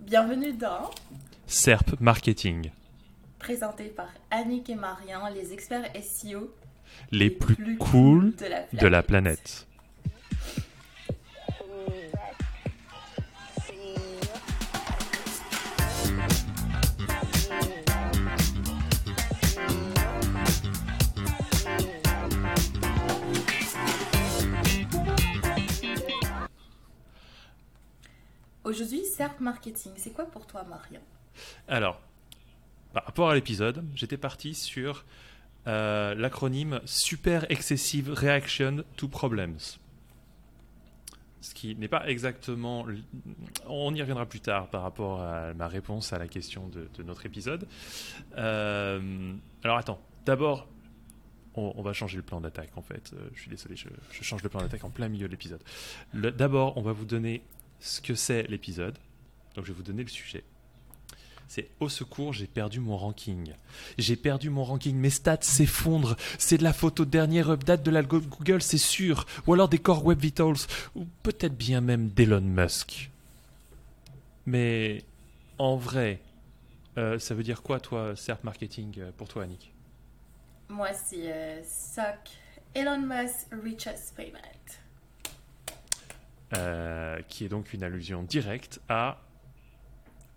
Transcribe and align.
Bienvenue 0.00 0.52
dans 0.52 0.90
SERP 1.46 2.00
Marketing, 2.00 2.70
présenté 3.38 3.84
par 3.84 4.08
Annick 4.30 4.70
et 4.70 4.74
Marian, 4.74 5.28
les 5.34 5.52
experts 5.52 5.90
SEO 6.02 6.54
les 7.10 7.30
plus, 7.30 7.76
cool 7.78 8.34
de 8.36 8.46
la 8.46 8.60
planète. 8.60 8.80
de 8.80 8.86
la 8.86 9.02
planète. 9.02 9.67
Aujourd'hui, 28.68 29.02
SERP 29.06 29.40
Marketing, 29.40 29.92
c'est 29.96 30.10
quoi 30.10 30.26
pour 30.26 30.46
toi, 30.46 30.62
Marian 30.64 31.00
Alors, 31.68 32.02
par 32.92 33.06
rapport 33.06 33.30
à 33.30 33.34
l'épisode, 33.34 33.82
j'étais 33.94 34.18
parti 34.18 34.52
sur 34.52 35.06
euh, 35.66 36.14
l'acronyme 36.14 36.82
Super 36.84 37.50
Excessive 37.50 38.12
Reaction 38.12 38.84
to 38.98 39.08
Problems. 39.08 39.78
Ce 41.40 41.54
qui 41.54 41.76
n'est 41.76 41.88
pas 41.88 42.06
exactement. 42.10 42.84
On 43.66 43.94
y 43.94 44.02
reviendra 44.02 44.26
plus 44.26 44.40
tard 44.40 44.68
par 44.68 44.82
rapport 44.82 45.22
à 45.22 45.54
ma 45.54 45.66
réponse 45.66 46.12
à 46.12 46.18
la 46.18 46.28
question 46.28 46.68
de, 46.68 47.02
notre 47.02 47.24
épisode. 47.24 47.66
Euh, 48.36 49.32
alors 49.64 49.78
attends, 49.78 50.02
d'abord, 50.26 50.68
on, 51.54 51.80
va 51.80 51.94
changer 51.94 52.18
le 52.18 52.22
plan 52.22 52.42
d'attaque 52.42 52.76
en 52.76 52.82
fait. 52.82 53.14
Euh, 53.14 53.30
je 53.32 53.40
suis 53.40 53.50
désolé, 53.50 53.76
je, 53.76 53.88
change 54.22 54.42
le 54.42 54.50
plan 54.50 54.60
d'attaque 54.60 54.84
en 54.84 54.90
plein 54.90 55.08
milieu 55.08 55.26
de 55.26 55.32
l'épisode. 55.32 55.62
D'abord, 56.12 56.76
on 56.76 56.82
va 56.82 56.92
vous 56.92 57.06
donner 57.06 57.42
ce 57.80 58.00
que 58.00 58.14
c'est 58.14 58.44
l'épisode. 58.44 58.98
Donc 59.54 59.64
je 59.64 59.72
vais 59.72 59.76
vous 59.76 59.82
donner 59.82 60.02
le 60.02 60.08
sujet. 60.08 60.44
C'est 61.48 61.70
au 61.80 61.88
secours, 61.88 62.34
j'ai 62.34 62.46
perdu 62.46 62.78
mon 62.78 62.98
ranking. 62.98 63.54
J'ai 63.96 64.16
perdu 64.16 64.50
mon 64.50 64.64
ranking, 64.64 64.94
mes 64.94 65.08
stats 65.08 65.38
s'effondrent. 65.40 66.14
C'est 66.38 66.58
de 66.58 66.62
la 66.62 66.74
photo 66.74 67.06
dernière 67.06 67.50
update 67.50 67.82
de 67.82 68.02
Google, 68.02 68.60
c'est 68.60 68.76
sûr. 68.76 69.24
Ou 69.46 69.54
alors 69.54 69.70
des 69.70 69.78
Core 69.78 70.04
Web 70.04 70.20
Vitals. 70.20 70.66
Ou 70.94 71.06
peut-être 71.22 71.56
bien 71.56 71.80
même 71.80 72.08
d'Elon 72.08 72.42
Musk. 72.42 73.10
Mais 74.44 75.04
en 75.56 75.76
vrai, 75.76 76.20
euh, 76.98 77.18
ça 77.18 77.34
veut 77.34 77.42
dire 77.42 77.62
quoi, 77.62 77.80
toi, 77.80 78.14
SERP 78.14 78.44
Marketing, 78.44 78.94
euh, 78.98 79.10
pour 79.16 79.28
toi, 79.28 79.44
Annick? 79.44 79.72
Moi, 80.68 80.92
c'est 80.92 81.32
euh, 81.32 81.62
Suck 81.64 82.30
Elon 82.74 83.00
Musk 83.00 83.46
Richest 83.64 84.14
Payment. 84.14 84.38
Euh, 86.56 87.20
Qui 87.28 87.44
est 87.44 87.48
donc 87.48 87.72
une 87.72 87.82
allusion 87.82 88.22
directe 88.22 88.80
à. 88.88 89.18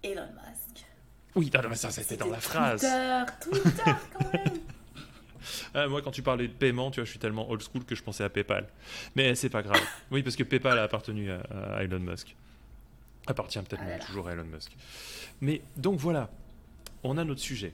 Elon 0.03 0.27
Musk. 0.33 0.85
Oui, 1.35 1.49
non, 1.53 1.61
non, 1.61 1.69
mais 1.69 1.75
ça, 1.75 1.89
c'était 1.91 2.17
dans 2.17 2.27
la 2.29 2.39
phrase. 2.39 2.81
Twitter, 2.81 3.23
Twitter 3.63 3.91
quand 4.13 4.33
même. 4.33 4.59
Ah, 5.73 5.87
moi, 5.87 6.01
quand 6.01 6.11
tu 6.11 6.21
parlais 6.21 6.47
de 6.47 6.53
paiement, 6.53 6.91
tu 6.91 6.99
vois, 6.99 7.05
je 7.05 7.09
suis 7.11 7.19
tellement 7.19 7.49
old 7.49 7.61
school 7.61 7.85
que 7.85 7.95
je 7.95 8.03
pensais 8.03 8.23
à 8.23 8.29
PayPal. 8.29 8.67
Mais 9.15 9.35
c'est 9.35 9.49
pas 9.49 9.61
grave. 9.63 9.81
Oui, 10.11 10.21
parce 10.23 10.35
que 10.35 10.43
PayPal 10.43 10.77
a 10.77 10.83
appartenu 10.83 11.31
à, 11.31 11.39
à 11.75 11.83
Elon 11.83 11.99
Musk. 11.99 12.35
Appartient 13.27 13.59
peut-être 13.59 13.81
Ah 13.83 13.87
même 13.87 13.99
toujours 13.99 14.27
à 14.27 14.33
Elon 14.33 14.43
Musk. 14.43 14.75
Mais 15.39 15.61
donc 15.77 15.99
voilà, 15.99 16.29
on 17.03 17.17
a 17.17 17.23
notre 17.23 17.39
sujet. 17.41 17.73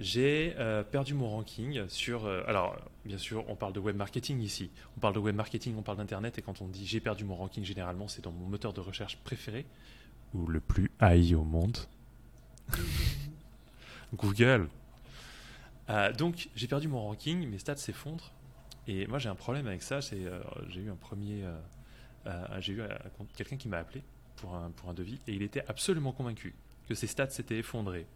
J'ai 0.00 0.54
euh, 0.58 0.82
perdu 0.82 1.12
mon 1.12 1.28
ranking 1.28 1.86
sur. 1.88 2.24
euh, 2.24 2.42
alors, 2.46 2.74
bien 3.04 3.18
sûr, 3.18 3.44
on 3.50 3.54
parle 3.54 3.74
de 3.74 3.80
web 3.80 3.96
marketing 3.96 4.40
ici. 4.40 4.70
On 4.96 5.00
parle 5.00 5.12
de 5.12 5.18
web 5.18 5.36
marketing, 5.36 5.74
on 5.76 5.82
parle 5.82 5.98
d'internet, 5.98 6.38
et 6.38 6.42
quand 6.42 6.62
on 6.62 6.68
dit 6.68 6.86
j'ai 6.86 7.00
perdu 7.00 7.24
mon 7.24 7.36
ranking, 7.36 7.62
généralement, 7.64 8.08
c'est 8.08 8.24
dans 8.24 8.32
mon 8.32 8.46
moteur 8.46 8.72
de 8.72 8.80
recherche 8.80 9.18
préféré 9.18 9.66
ou 10.32 10.46
le 10.46 10.60
plus 10.60 10.90
haï 11.00 11.34
au 11.34 11.44
monde. 11.44 11.76
Google. 14.14 14.70
Euh, 15.90 16.12
donc, 16.14 16.48
j'ai 16.56 16.66
perdu 16.66 16.88
mon 16.88 17.02
ranking, 17.02 17.46
mes 17.46 17.58
stats 17.58 17.76
s'effondrent. 17.76 18.32
Et 18.86 19.06
moi, 19.06 19.18
j'ai 19.18 19.28
un 19.28 19.34
problème 19.34 19.66
avec 19.66 19.82
ça. 19.82 20.00
C'est, 20.00 20.22
j'ai 20.68 20.80
eu 20.80 20.90
un 20.90 20.96
premier, 20.96 21.44
j'ai 22.60 22.72
eu 22.72 22.82
quelqu'un 23.36 23.58
qui 23.58 23.68
m'a 23.68 23.76
appelé 23.76 24.02
pour 24.36 24.54
un, 24.54 24.70
pour 24.70 24.88
un 24.88 24.94
devis, 24.94 25.18
et 25.28 25.34
il 25.34 25.42
était 25.42 25.62
absolument 25.68 26.12
convaincu 26.12 26.54
que 26.88 26.94
ses 26.94 27.06
stats 27.06 27.28
s'étaient 27.28 27.58
effondrés 27.58 28.06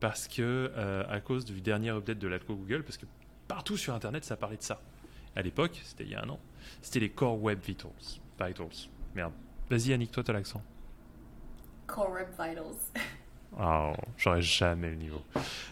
parce 0.00 0.28
que 0.28 0.72
euh, 0.76 1.04
à 1.08 1.20
cause 1.20 1.44
du 1.44 1.60
dernier 1.60 1.90
update 1.90 2.18
de 2.18 2.28
l'algo 2.28 2.54
Google, 2.54 2.82
parce 2.82 2.96
que 2.96 3.06
partout 3.46 3.76
sur 3.76 3.94
Internet, 3.94 4.24
ça 4.24 4.36
parlait 4.36 4.56
de 4.56 4.62
ça. 4.62 4.80
À 5.36 5.42
l'époque, 5.42 5.80
c'était 5.84 6.04
il 6.04 6.10
y 6.10 6.14
a 6.14 6.22
un 6.22 6.28
an, 6.28 6.38
c'était 6.82 7.00
les 7.00 7.10
Core 7.10 7.40
Web 7.40 7.60
Vitals. 7.60 7.90
Vitals. 8.40 8.88
Merde. 9.14 9.32
Vas-y, 9.70 9.92
Annick, 9.92 10.12
toi, 10.12 10.22
t'as 10.22 10.32
l'accent. 10.32 10.62
Core 11.86 12.10
Web 12.12 12.28
Vitals. 12.30 12.74
Oh, 13.58 13.92
j'aurais 14.16 14.42
jamais 14.42 14.90
le 14.90 14.96
niveau. 14.96 15.22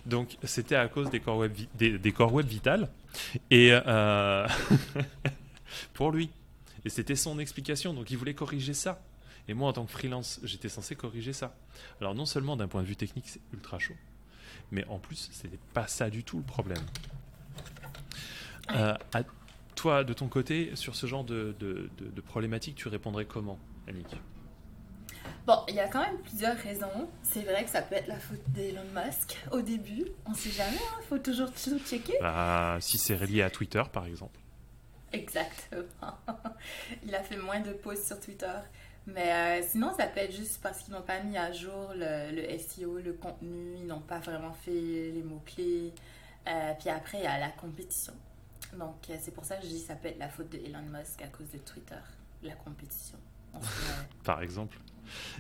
Donc, 0.07 0.39
c'était 0.45 0.77
à 0.77 0.89
cause 0.89 1.11
des 1.11 1.21
corps 1.21 1.37
web, 1.37 1.53
des, 1.75 1.99
des 1.99 2.13
corps 2.13 2.33
web 2.33 2.47
vitales. 2.47 2.89
Et 3.51 3.69
euh, 3.71 4.49
pour 5.93 6.11
lui. 6.11 6.31
Et 6.85 6.89
c'était 6.89 7.17
son 7.17 7.39
explication. 7.39 7.93
Donc, 7.93 8.11
il 8.11 8.17
voulait 8.17 8.35
corriger 8.35 8.75
ça. 8.75 9.03
Et 9.49 9.55
moi, 9.55 9.69
en 9.69 9.73
tant 9.73 9.85
que 9.85 9.93
freelance, 9.93 10.41
j'étais 10.43 10.69
censé 10.69 10.97
corriger 10.97 11.33
ça. 11.33 11.55
Alors, 12.01 12.15
non 12.15 12.27
seulement 12.27 12.57
d'un 12.57 12.69
point 12.69 12.83
de 12.83 12.87
vue 12.87 12.97
technique, 12.97 13.29
c'est 13.29 13.41
ultra 13.53 13.79
chaud, 13.79 13.95
mais 14.71 14.85
en 14.89 14.99
plus, 14.99 15.29
c'était 15.33 15.59
pas 15.75 15.87
ça 15.87 16.11
du 16.11 16.25
tout 16.25 16.39
le 16.39 16.45
problème. 16.45 16.83
Euh, 18.73 18.95
à 19.15 19.23
toi, 19.75 20.05
de 20.05 20.13
ton 20.13 20.29
côté, 20.29 20.75
sur 20.75 20.97
ce 20.97 21.07
genre 21.07 21.25
de, 21.25 21.55
de, 21.61 21.89
de, 21.99 22.07
de 22.07 22.21
problématique, 22.21 22.75
tu 22.77 22.89
répondrais 22.89 23.25
comment, 23.27 23.59
Annick? 23.89 24.17
Bon, 25.47 25.61
il 25.69 25.77
y 25.77 25.81
a 25.81 25.87
quand 25.87 26.01
même 26.01 26.19
plusieurs 26.19 26.57
raisons. 26.57 27.09
C'est 27.23 27.43
vrai 27.43 27.63
que 27.65 27.71
ça 27.71 27.83
peut 27.83 27.95
être 27.95 28.09
la 28.09 28.19
faute 28.19 28.43
d'Elon 28.49 28.83
Musk 28.95 29.37
au 29.53 29.61
début. 29.61 30.07
On 30.27 30.35
sait 30.35 30.51
jamais, 30.51 30.77
il 31.01 31.07
faut 31.09 31.19
toujours 31.19 31.53
tout 31.53 31.79
checker. 31.79 32.15
Bah, 32.21 32.79
Si 32.81 32.99
c'est 32.99 33.15
relié 33.17 33.43
à 33.43 33.51
Twitter, 33.51 33.83
par 33.93 34.07
exemple. 34.07 34.41
Exactement. 35.13 36.19
Il 37.07 37.15
a 37.15 37.23
fait 37.23 37.37
moins 37.37 37.61
de 37.61 37.73
posts 37.73 38.09
sur 38.09 38.19
Twitter. 38.19 38.53
Mais 39.07 39.61
euh, 39.61 39.67
sinon, 39.69 39.93
ça 39.97 40.07
peut 40.09 40.21
être 40.21 40.35
juste 40.35 40.61
parce 40.61 40.83
qu'ils 40.83 40.93
n'ont 40.95 41.03
pas 41.03 41.23
mis 41.23 41.37
à 41.37 41.53
jour 41.53 41.93
le, 41.95 42.35
le 42.35 42.59
SEO, 42.59 42.99
le 42.99 43.13
contenu, 43.13 43.77
ils 43.77 43.87
n'ont 43.87 44.01
pas 44.01 44.19
vraiment 44.19 44.53
fait 44.53 44.71
les 44.73 45.23
mots-clés. 45.23 45.93
Euh, 46.49 46.73
puis 46.79 46.89
après, 46.89 47.19
il 47.19 47.25
y 47.25 47.27
a 47.27 47.39
la 47.39 47.51
compétition. 47.51 48.15
Donc, 48.77 48.97
euh, 49.11 49.17
c'est 49.21 49.33
pour 49.33 49.45
ça 49.45 49.57
que 49.57 49.63
je 49.63 49.69
dis 49.69 49.81
que 49.81 49.87
ça 49.87 49.95
peut 49.95 50.09
être 50.09 50.19
la 50.19 50.29
faute 50.29 50.51
de 50.51 50.59
Elon 50.59 50.83
Musk 50.83 51.23
à 51.23 51.29
cause 51.29 51.49
de 51.53 51.59
Twitter, 51.59 51.95
la 52.43 52.55
compétition. 52.55 53.19
Par 54.25 54.43
exemple. 54.43 54.77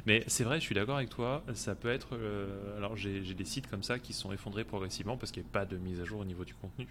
Mais 0.06 0.22
c'est 0.28 0.44
vrai, 0.44 0.60
je 0.60 0.65
suis 0.65 0.75
d'accord 0.76 0.97
avec 0.97 1.10
toi. 1.10 1.43
Ça 1.55 1.75
peut 1.75 1.91
être. 1.91 2.10
euh, 2.15 2.76
alors, 2.76 2.97
j'ai 2.97 3.21
des 3.34 3.44
sites 3.44 3.66
comme 3.69 3.82
ça 3.82 3.99
qui 3.99 4.12
sont 4.12 4.32
effondrés 4.32 4.62
progressivement 4.65 5.16
parce 5.16 5.32
qu'il 5.32 5.43
n'y 5.43 5.49
a 5.49 5.53
pas 5.53 5.65
de 5.66 5.76
mise 5.76 6.00
à 6.00 6.05
jour 6.05 6.21
au 6.21 6.25
niveau 6.25 6.44
du 6.44 6.55
contenu. 6.55 6.87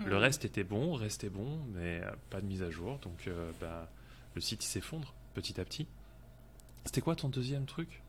Le 0.00 0.06
Mhm. 0.06 0.14
reste 0.16 0.44
était 0.44 0.64
bon, 0.64 0.92
restait 0.94 1.30
bon, 1.30 1.60
mais 1.72 2.02
pas 2.28 2.40
de 2.42 2.46
mise 2.46 2.62
à 2.62 2.70
jour. 2.70 2.98
Donc, 2.98 3.28
bah, 3.60 3.88
le 4.34 4.40
site 4.42 4.62
s'effondre 4.62 5.14
petit 5.34 5.60
à 5.60 5.64
petit. 5.64 5.86
C'était 6.84 7.00
quoi 7.00 7.16
ton 7.16 7.28
deuxième 7.28 7.66
truc? 7.66 8.02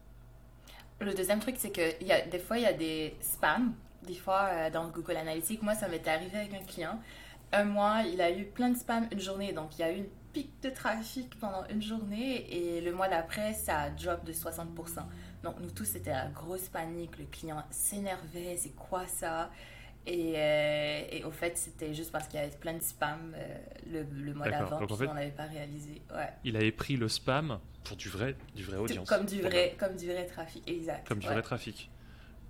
Le 1.01 1.13
deuxième 1.13 1.39
truc, 1.39 1.55
c'est 1.57 1.71
que 1.71 2.29
des 2.29 2.39
fois, 2.39 2.57
il 2.57 2.63
y 2.63 2.67
a 2.67 2.73
des 2.73 3.15
spams. 3.19 3.73
Des 4.03 4.15
fois, 4.15 4.47
euh, 4.51 4.69
dans 4.69 4.87
Google 4.87 5.17
Analytics, 5.17 5.61
moi, 5.61 5.75
ça 5.75 5.87
m'était 5.87 6.11
arrivé 6.11 6.37
avec 6.37 6.53
un 6.53 6.63
client. 6.63 6.99
Un 7.51 7.65
mois, 7.65 8.03
il 8.03 8.21
a 8.21 8.31
eu 8.31 8.45
plein 8.45 8.69
de 8.69 8.77
spams 8.77 9.07
une 9.11 9.19
journée. 9.19 9.51
Donc, 9.51 9.77
il 9.77 9.81
y 9.81 9.83
a 9.83 9.91
eu 9.91 9.97
une 9.97 10.09
pic 10.31 10.49
de 10.61 10.69
trafic 10.69 11.37
pendant 11.39 11.65
une 11.69 11.81
journée. 11.81 12.45
Et 12.53 12.81
le 12.81 12.93
mois 12.93 13.09
d'après, 13.09 13.53
ça 13.53 13.79
a 13.79 13.89
drop 13.89 14.23
de 14.23 14.31
60%. 14.31 14.67
Donc, 15.43 15.59
nous 15.59 15.71
tous, 15.71 15.85
c'était 15.85 16.11
la 16.11 16.27
grosse 16.27 16.69
panique. 16.69 17.17
Le 17.17 17.25
client 17.25 17.63
s'énervait. 17.71 18.55
C'est 18.57 18.75
quoi 18.75 19.05
ça? 19.07 19.49
Et, 20.07 20.33
euh, 20.35 21.01
et 21.11 21.23
au 21.23 21.31
fait, 21.31 21.57
c'était 21.57 21.93
juste 21.93 22.11
parce 22.11 22.27
qu'il 22.27 22.39
y 22.39 22.43
avait 22.43 22.55
plein 22.55 22.73
de 22.73 22.81
spams 22.81 23.33
euh, 23.35 23.57
le, 23.91 24.03
le 24.25 24.33
mois 24.33 24.49
d'avant. 24.49 24.81
En 24.81 24.87
fait- 24.87 25.07
on 25.07 25.13
n'avait 25.13 25.31
pas 25.31 25.45
réalisé. 25.45 26.01
Ouais. 26.13 26.29
Il 26.43 26.55
avait 26.55 26.71
pris 26.71 26.95
le 26.95 27.09
spam 27.09 27.59
pour 27.83 27.97
du 27.97 28.09
vrai, 28.09 28.35
du 28.55 28.63
vrai 28.63 28.77
audience. 28.77 29.07
Comme 29.09 29.25
du 29.25 29.41
vrai, 29.41 29.75
comme 29.79 29.95
du 29.95 30.05
vrai 30.07 30.25
trafic. 30.25 30.67
Exact. 30.69 31.07
Comme 31.07 31.19
du 31.19 31.27
Ouais. 31.27 31.33
vrai 31.33 31.41
trafic. 31.41 31.89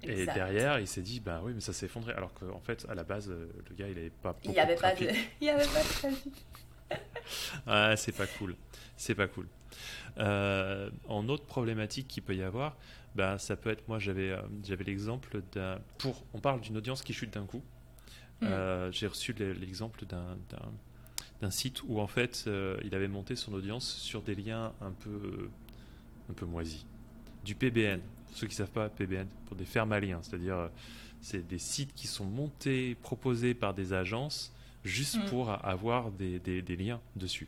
Et 0.04 0.12
Exact. 0.20 0.34
derrière, 0.36 0.80
il 0.80 0.88
s'est 0.88 1.02
dit, 1.02 1.20
bah 1.20 1.42
oui, 1.44 1.54
mais 1.56 1.62
ça 1.62 1.74
s'est 1.74 1.86
effondré. 1.88 2.14
Alors 2.14 2.34
qu'en 2.34 2.60
fait, 2.60 2.86
à 2.90 2.96
la 2.96 3.04
base, 3.04 3.30
euh, 3.32 3.48
le 3.70 3.76
gars, 3.76 3.88
il 3.88 3.98
avait 3.98 4.10
pas. 4.12 4.36
Il 4.44 4.52
n'y 4.52 4.60
avait, 4.60 4.76
pas 4.76 4.92
trafic. 4.92 5.08
de... 5.08 5.14
il 5.42 5.48
y 5.48 5.50
avait 5.50 5.64
pas 5.66 5.82
de 5.84 5.88
trafic. 5.88 6.46
Ah, 7.66 7.96
c'est 7.98 8.12
pas 8.12 8.28
cool. 8.28 8.56
C'est 8.98 9.16
pas 9.16 9.28
cool. 9.28 9.48
Euh, 10.18 10.90
en 11.08 11.28
autre 11.30 11.46
problématique 11.46 12.08
qu'il 12.08 12.24
peut 12.24 12.36
y 12.36 12.44
avoir, 12.44 12.76
bah, 13.16 13.38
ça 13.38 13.56
peut 13.56 13.70
être, 13.70 13.88
moi 13.88 14.00
j'avais 14.00 14.32
euh, 14.32 14.42
j'avais 14.64 14.84
l'exemple 14.84 15.42
d'un. 15.54 15.80
Pour, 15.98 16.24
on 16.34 16.40
parle 16.40 16.62
d'une 16.62 16.78
audience 16.78 17.02
qui 17.02 17.14
chute 17.14 17.34
d'un 17.34 17.46
coup. 17.46 17.62
Mm. 18.42 18.46
Euh, 18.48 18.92
J'ai 18.92 19.08
reçu 19.08 19.34
le- 19.34 19.54
l'exemple 19.54 20.06
d'un 20.06 20.38
d'un- 20.50 20.72
site 21.52 21.84
où 21.88 22.00
en 22.00 22.08
fait 22.08 22.46
euh, 22.48 22.76
il 22.84 22.96
avait 22.96 23.08
monté 23.08 23.36
son 23.36 23.54
audience 23.54 23.88
sur 23.98 24.24
des 24.24 24.34
liens 24.34 24.74
un 24.82 24.92
peu 24.92 25.50
un 26.30 26.34
peu 26.34 26.46
moisis. 26.48 26.84
Du 27.44 27.54
PBN. 27.54 28.00
Pour 28.28 28.38
ceux 28.38 28.48
qui 28.48 28.56
savent 28.56 28.72
pas, 28.72 28.90
PBN, 28.90 29.28
pour 29.46 29.56
des 29.56 29.66
fermes 29.66 29.92
à 29.92 30.00
liens, 30.00 30.20
c'est-à-dire 30.24 30.56
euh, 30.58 30.68
c'est 31.22 31.48
des 31.48 31.60
sites 31.60 31.94
qui 31.94 32.08
sont 32.08 32.26
montés, 32.26 32.96
proposés 32.96 33.54
par 33.54 33.74
des 33.76 33.94
agences 33.94 34.52
juste 34.84 35.18
Mm. 35.18 35.26
pour 35.26 35.50
avoir 35.52 36.10
des, 36.12 36.40
des- 36.40 36.62
des 36.64 36.76
liens 36.76 37.00
dessus. 37.16 37.48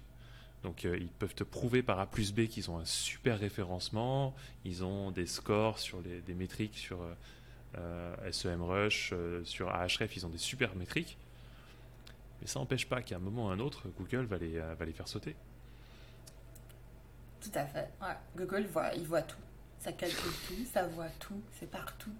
Donc 0.63 0.85
euh, 0.85 0.97
ils 0.99 1.09
peuvent 1.09 1.35
te 1.35 1.43
prouver 1.43 1.83
par 1.83 1.99
A 1.99 2.07
plus 2.07 2.33
B 2.33 2.47
qu'ils 2.47 2.69
ont 2.71 2.77
un 2.77 2.85
super 2.85 3.39
référencement, 3.39 4.35
ils 4.65 4.83
ont 4.83 5.11
des 5.11 5.27
scores 5.27 5.79
sur 5.79 6.01
les, 6.01 6.21
des 6.21 6.33
métriques 6.33 6.77
sur 6.77 6.99
euh, 7.77 8.31
SEMrush, 8.31 9.13
sur 9.43 9.69
Ahref, 9.69 10.15
ils 10.15 10.25
ont 10.25 10.29
des 10.29 10.37
super 10.37 10.75
métriques. 10.75 11.17
Mais 12.41 12.47
ça 12.47 12.59
n'empêche 12.59 12.87
pas 12.87 13.01
qu'à 13.01 13.15
un 13.15 13.19
moment 13.19 13.47
ou 13.47 13.49
à 13.49 13.53
un 13.53 13.59
autre, 13.59 13.87
Google 13.97 14.25
va 14.25 14.37
les, 14.37 14.59
va 14.59 14.85
les 14.85 14.93
faire 14.93 15.07
sauter. 15.07 15.35
Tout 17.41 17.51
à 17.53 17.65
fait. 17.65 17.89
Google, 18.35 18.65
voit, 18.71 18.93
il 18.95 19.05
voit 19.05 19.21
tout. 19.21 19.37
Ça 19.79 19.91
calcule 19.91 20.31
tout, 20.47 20.65
ça 20.71 20.87
voit 20.87 21.09
tout, 21.19 21.41
c'est 21.59 21.69
partout. 21.69 22.11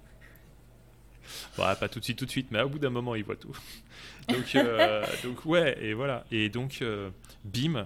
Bon, 1.58 1.64
pas 1.76 1.90
tout 1.90 2.00
de 2.00 2.04
suite, 2.04 2.18
tout 2.18 2.26
de 2.26 2.32
suite, 2.32 2.48
mais 2.52 2.62
au 2.62 2.70
bout 2.70 2.80
d'un 2.80 2.90
moment, 2.90 3.16
il 3.16 3.24
voit 3.24 3.36
tout. 3.36 3.56
donc, 4.30 4.56
euh, 4.56 5.06
donc, 5.24 5.46
ouais, 5.46 5.78
et 5.84 5.94
voilà. 5.94 6.26
Et 6.32 6.50
donc, 6.50 6.80
euh, 6.82 7.10
bim, 7.44 7.76
euh, 7.76 7.86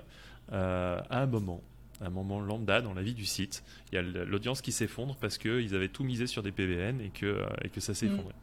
à 0.52 1.06
un 1.10 1.26
moment, 1.26 1.62
un 2.02 2.10
moment 2.10 2.40
lambda 2.40 2.82
dans 2.82 2.94
la 2.94 3.02
vie 3.02 3.14
du 3.14 3.26
site, 3.26 3.64
il 3.92 3.96
y 3.96 3.98
a 3.98 4.02
l'audience 4.02 4.62
qui 4.62 4.72
s'effondre 4.72 5.16
parce 5.18 5.38
qu'ils 5.38 5.76
avaient 5.76 5.90
tout 5.90 6.04
misé 6.04 6.28
sur 6.28 6.44
des 6.44 6.52
PVN 6.52 7.00
et 7.02 7.10
que, 7.10 7.46
et 7.64 7.70
que 7.70 7.80
ça 7.80 7.94
s'est 7.94 8.08
effondré. 8.08 8.34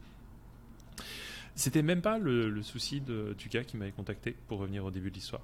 C'était 1.54 1.82
même 1.82 2.02
pas 2.02 2.18
le, 2.18 2.62
souci 2.62 3.00
de, 3.00 3.34
du 3.36 3.48
gars 3.48 3.64
qui 3.64 3.76
m'avait 3.76 3.92
contacté 3.92 4.36
pour 4.46 4.60
revenir 4.60 4.84
au 4.84 4.90
début 4.90 5.10
de 5.10 5.16
l'histoire. 5.16 5.42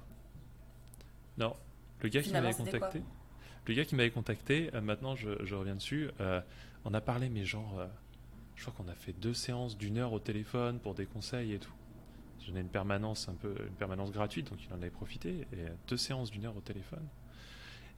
Non, 1.37 1.55
le 2.01 2.09
gars 2.09 2.21
qui 2.21 2.31
m'avait 2.31 2.53
contacté. 2.53 3.01
Le 3.67 3.73
gars 3.73 3.83
qui 3.83 3.95
m'avait 3.95 4.11
contacté, 4.11 4.69
maintenant 4.81 5.15
je, 5.15 5.43
je, 5.43 5.55
reviens 5.55 5.75
dessus, 5.75 6.09
on 6.85 6.93
a 6.93 7.01
parlé, 7.01 7.29
mais 7.29 7.45
genre 7.45 7.85
je 8.55 8.61
crois 8.61 8.73
qu'on 8.77 8.89
a 8.89 8.95
fait 8.95 9.13
deux 9.13 9.33
séances 9.33 9.77
d'une 9.77 9.97
heure 9.97 10.13
au 10.13 10.19
téléphone 10.19 10.79
pour 10.79 10.95
des 10.95 11.05
conseils 11.05 11.53
et 11.53 11.59
tout. 11.59 11.73
J'en 12.47 12.55
ai 12.55 12.59
une 12.59 12.69
permanence 12.69 13.27
un 13.29 13.33
peu, 13.33 13.55
une 13.67 13.75
permanence 13.75 14.11
gratuite, 14.11 14.49
donc 14.49 14.59
il 14.63 14.73
en 14.73 14.77
avait 14.77 14.89
profité. 14.89 15.47
Et 15.53 15.65
deux 15.87 15.97
séances 15.97 16.31
d'une 16.31 16.45
heure 16.45 16.57
au 16.57 16.61
téléphone. 16.61 17.05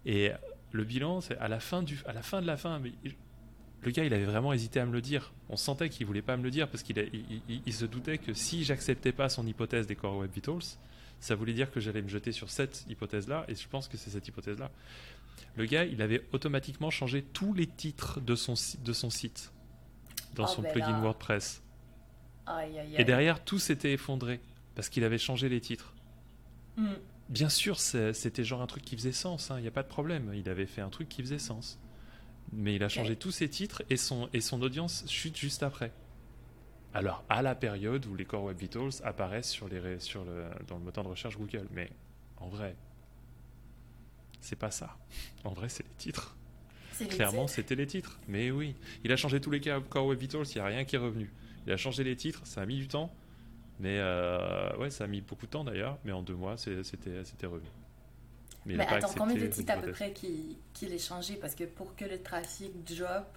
Et 0.05 0.31
le 0.71 0.83
bilan, 0.83 1.21
c'est 1.21 1.37
à 1.37 1.47
la 1.47 1.59
fin 1.59 1.83
du, 1.83 1.99
à 2.05 2.13
la 2.13 2.21
fin 2.21 2.41
de 2.41 2.47
la 2.47 2.57
fin. 2.57 2.81
le 3.81 3.91
gars, 3.91 4.05
il 4.05 4.13
avait 4.13 4.25
vraiment 4.25 4.53
hésité 4.53 4.79
à 4.79 4.85
me 4.85 4.93
le 4.93 5.01
dire. 5.01 5.33
On 5.49 5.57
sentait 5.57 5.89
qu'il 5.89 6.05
voulait 6.05 6.21
pas 6.21 6.37
me 6.37 6.43
le 6.43 6.51
dire 6.51 6.69
parce 6.69 6.83
qu'il 6.83 6.97
il, 7.65 7.73
se 7.73 7.85
doutait 7.85 8.17
que 8.17 8.33
si 8.33 8.63
j'acceptais 8.63 9.11
pas 9.11 9.29
son 9.29 9.45
hypothèse 9.45 9.87
des 9.87 9.95
Core 9.95 10.17
Web 10.17 10.31
Vitals, 10.31 10.77
ça 11.19 11.35
voulait 11.35 11.53
dire 11.53 11.71
que 11.71 11.79
j'allais 11.79 12.01
me 12.01 12.07
jeter 12.09 12.31
sur 12.31 12.49
cette 12.49 12.85
hypothèse-là. 12.89 13.45
Et 13.47 13.55
je 13.55 13.67
pense 13.67 13.87
que 13.87 13.97
c'est 13.97 14.09
cette 14.09 14.27
hypothèse-là. 14.27 14.71
Le 15.55 15.65
gars, 15.65 15.85
il 15.85 16.01
avait 16.01 16.23
automatiquement 16.31 16.89
changé 16.89 17.23
tous 17.23 17.53
les 17.53 17.67
titres 17.67 18.21
de 18.21 18.35
son, 18.35 18.53
de 18.83 18.93
son 18.93 19.09
site 19.09 19.51
dans 20.35 20.45
oh, 20.45 20.47
son 20.47 20.61
ben 20.61 20.71
plugin 20.71 21.01
WordPress. 21.01 21.61
Et 22.97 23.03
derrière, 23.03 23.43
tout 23.43 23.59
s'était 23.59 23.93
effondré 23.93 24.39
parce 24.75 24.89
qu'il 24.89 25.03
avait 25.03 25.17
changé 25.17 25.49
les 25.49 25.61
titres. 25.61 25.93
Hmm. 26.75 26.93
Bien 27.29 27.49
sûr, 27.49 27.79
c'était 27.79 28.43
genre 28.43 28.61
un 28.61 28.67
truc 28.67 28.83
qui 28.83 28.95
faisait 28.95 29.11
sens, 29.11 29.47
il 29.49 29.53
hein, 29.53 29.61
n'y 29.61 29.67
a 29.67 29.71
pas 29.71 29.83
de 29.83 29.87
problème. 29.87 30.31
Il 30.33 30.47
avait 30.49 30.65
fait 30.65 30.81
un 30.81 30.89
truc 30.89 31.09
qui 31.09 31.21
faisait 31.21 31.39
sens. 31.39 31.79
Mais 32.53 32.75
il 32.75 32.83
a 32.83 32.89
changé 32.89 33.17
tous 33.17 33.31
ses 33.31 33.49
titres 33.49 33.83
et 33.89 33.97
son, 33.97 34.29
et 34.33 34.39
son 34.39 34.61
audience 34.61 35.03
chute 35.07 35.35
juste 35.35 35.63
après. 35.63 35.91
Alors, 36.93 37.25
à 37.27 37.41
la 37.41 37.53
période 37.53 38.05
où 38.05 38.15
les 38.15 38.23
Core 38.23 38.43
Web 38.43 38.57
Vitals 38.57 39.01
apparaissent 39.03 39.49
sur 39.49 39.67
les, 39.67 39.99
sur 39.99 40.23
le, 40.23 40.45
dans 40.67 40.77
le 40.77 40.83
moteur 40.83 41.03
de 41.03 41.09
recherche 41.09 41.37
Google. 41.37 41.67
Mais 41.71 41.89
en 42.37 42.47
vrai, 42.47 42.75
c'est 44.39 44.55
pas 44.55 44.71
ça. 44.71 44.97
En 45.43 45.51
vrai, 45.51 45.67
c'est 45.67 45.83
les 45.83 45.95
titres. 45.97 46.37
Clairement, 47.09 47.47
c'était 47.47 47.75
les 47.75 47.85
titres. 47.85 48.19
Mais 48.27 48.49
oui, 48.51 48.73
il 49.03 49.11
a 49.11 49.17
changé 49.17 49.41
tous 49.41 49.51
les 49.51 49.59
Core 49.59 50.05
Web 50.05 50.19
Vitals, 50.19 50.47
il 50.47 50.55
n'y 50.55 50.61
a 50.61 50.65
rien 50.65 50.85
qui 50.85 50.95
est 50.95 50.99
revenu. 50.99 51.31
Il 51.67 51.73
a 51.73 51.77
changé 51.77 52.05
les 52.05 52.15
titres, 52.15 52.41
ça 52.45 52.61
a 52.61 52.65
mis 52.65 52.77
du 52.77 52.87
temps. 52.87 53.13
Mais 53.79 53.97
euh, 53.99 54.75
ouais, 54.77 54.89
ça 54.89 55.03
a 55.03 55.07
mis 55.07 55.21
beaucoup 55.21 55.45
de 55.45 55.51
temps 55.51 55.65
d'ailleurs, 55.65 55.99
mais 56.03 56.13
en 56.13 56.23
deux 56.23 56.33
mois, 56.33 56.57
c'était 56.57 57.45
revenu. 57.45 57.67
Mais, 58.65 58.75
mais 58.75 58.87
attends, 58.87 59.13
combien 59.15 59.35
de 59.35 59.47
titres 59.47 59.73
à 59.73 59.77
peu 59.77 59.91
près 59.91 60.13
qu'il 60.13 60.55
qu 60.73 60.85
ait 60.85 60.97
changé? 60.97 61.35
Parce 61.35 61.55
que 61.55 61.65
pour 61.65 61.95
que 61.95 62.05
le 62.05 62.21
trafic 62.21 62.71
drop. 62.85 63.27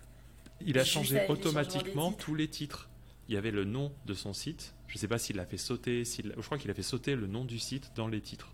Il 0.61 0.79
a 0.79 0.85
changé 0.85 1.27
automatiquement 1.29 2.13
tous 2.13 2.35
les 2.35 2.49
titres. 2.49 2.89
Il 3.29 3.35
y 3.35 3.37
avait 3.37 3.51
le 3.51 3.65
nom 3.65 3.93
de 4.07 4.15
son 4.15 4.33
site. 4.33 4.75
Je 4.87 4.95
ne 4.95 4.99
sais 4.99 5.09
pas 5.09 5.19
s'il 5.19 5.37
l'a 5.37 5.47
fait 5.47 5.57
sauter. 5.57 6.05
Je 6.05 6.41
crois 6.41 6.59
qu'il 6.59 6.71
a 6.71 6.75
fait 6.75 6.83
sauter 6.83 7.17
le 7.17 7.27
nom 7.27 7.45
du 7.45 7.59
site 7.59 7.93
dans 7.97 8.09
les 8.09 8.21
titres. 8.21 8.53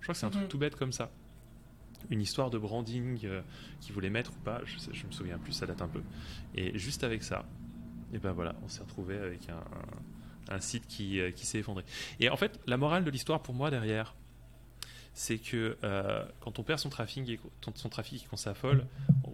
Je 0.00 0.04
crois 0.04 0.14
que 0.14 0.18
c'est 0.20 0.26
un 0.26 0.30
truc 0.30 0.44
mhm. 0.44 0.48
tout 0.48 0.58
bête 0.58 0.76
comme 0.76 0.92
ça 0.92 1.10
une 2.10 2.20
histoire 2.20 2.50
de 2.50 2.58
branding 2.58 3.18
euh, 3.24 3.42
qu'il 3.80 3.92
voulait 3.92 4.10
mettre 4.10 4.32
ou 4.32 4.40
pas, 4.44 4.60
je, 4.64 4.76
ne 4.76 5.06
me 5.06 5.12
souviens 5.12 5.38
plus, 5.38 5.52
ça 5.52 5.66
date 5.66 5.82
un 5.82 5.88
peu. 5.88 6.02
Et 6.54 6.78
juste 6.78 7.04
avec 7.04 7.22
ça, 7.22 7.44
et 8.12 8.18
ben 8.18 8.32
voilà, 8.32 8.54
on 8.64 8.68
s'est 8.68 8.82
retrouvé 8.82 9.18
avec 9.18 9.48
un, 10.50 10.60
site 10.60 10.86
qui, 10.86 11.20
euh, 11.20 11.30
qui 11.30 11.46
s'est 11.46 11.58
effondré. 11.58 11.84
Et 12.20 12.30
en 12.30 12.36
fait, 12.36 12.58
la 12.66 12.76
morale 12.76 13.04
de 13.04 13.10
l'histoire 13.10 13.42
pour 13.42 13.54
moi 13.54 13.70
derrière, 13.70 14.14
c'est 15.12 15.38
que 15.38 15.76
euh, 15.84 16.24
quand 16.40 16.58
on 16.58 16.62
perd 16.62 16.78
son 16.78 16.88
trafic 16.88 17.28
et 17.28 17.40
son 17.74 17.88
trafic 17.88 18.26
qu'on 18.28 18.36
s'affole, 18.36 18.86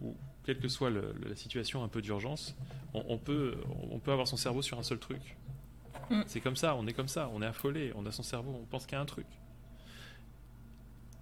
ou 0.02 0.16
quelle 0.44 0.58
que 0.58 0.68
soit 0.68 0.90
la 0.90 1.36
situation 1.36 1.84
un 1.84 1.88
peu 1.88 2.02
d'urgence, 2.02 2.56
on, 2.94 3.18
peut, 3.18 3.56
on 3.90 3.98
peut 3.98 4.12
avoir 4.12 4.28
son 4.28 4.36
cerveau 4.36 4.62
sur 4.62 4.78
un 4.78 4.82
seul 4.82 4.98
truc. 4.98 5.36
Mm. 6.10 6.22
C'est 6.26 6.40
comme 6.40 6.56
ça, 6.56 6.74
on 6.76 6.86
est 6.86 6.92
comme 6.92 7.08
ça, 7.08 7.30
on 7.32 7.42
est 7.42 7.46
affolé, 7.46 7.92
on 7.94 8.06
a 8.06 8.12
son 8.12 8.22
cerveau, 8.22 8.58
on 8.60 8.64
pense 8.64 8.86
a 8.92 9.00
un 9.00 9.04
truc. 9.04 9.26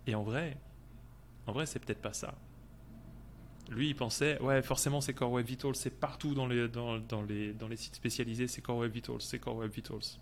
Et 0.06 0.14
en 0.14 0.22
vrai, 0.22 0.56
en 1.46 1.52
vrai, 1.52 1.66
c'est 1.66 1.78
peut-être 1.78 2.02
pas 2.02 2.12
ça. 2.12 2.34
Lui, 3.70 3.88
il 3.88 3.94
pensait, 3.94 4.40
ouais, 4.40 4.62
forcément, 4.62 5.00
c'est 5.00 5.14
Core 5.14 5.32
Web 5.32 5.46
Vitals, 5.46 5.76
c'est 5.76 5.90
partout 5.90 6.34
dans 6.34 6.46
les, 6.46 6.68
dans, 6.68 6.98
dans, 6.98 7.22
les, 7.22 7.52
dans 7.52 7.68
les 7.68 7.76
sites 7.76 7.94
spécialisés, 7.94 8.48
c'est 8.48 8.60
Core 8.60 8.78
Web 8.78 8.92
Vitals, 8.92 9.20
c'est 9.20 9.38
Core 9.38 9.56
Web 9.56 9.70
Vitals. 9.70 10.18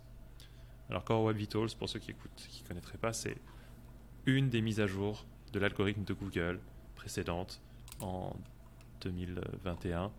Alors, 0.89 1.03
Core 1.03 1.23
Web 1.23 1.37
Vitals, 1.37 1.69
pour 1.77 1.89
ceux 1.89 1.99
qui 1.99 2.11
écoutent, 2.11 2.47
qui 2.49 2.63
ne 2.63 2.67
connaîtraient 2.67 2.97
pas, 2.97 3.13
c'est 3.13 3.37
une 4.25 4.49
des 4.49 4.61
mises 4.61 4.79
à 4.79 4.87
jour 4.87 5.25
de 5.51 5.59
l'algorithme 5.59 6.03
de 6.03 6.13
Google 6.13 6.59
précédente 6.95 7.61
en 7.99 8.35
2021. 9.01 10.11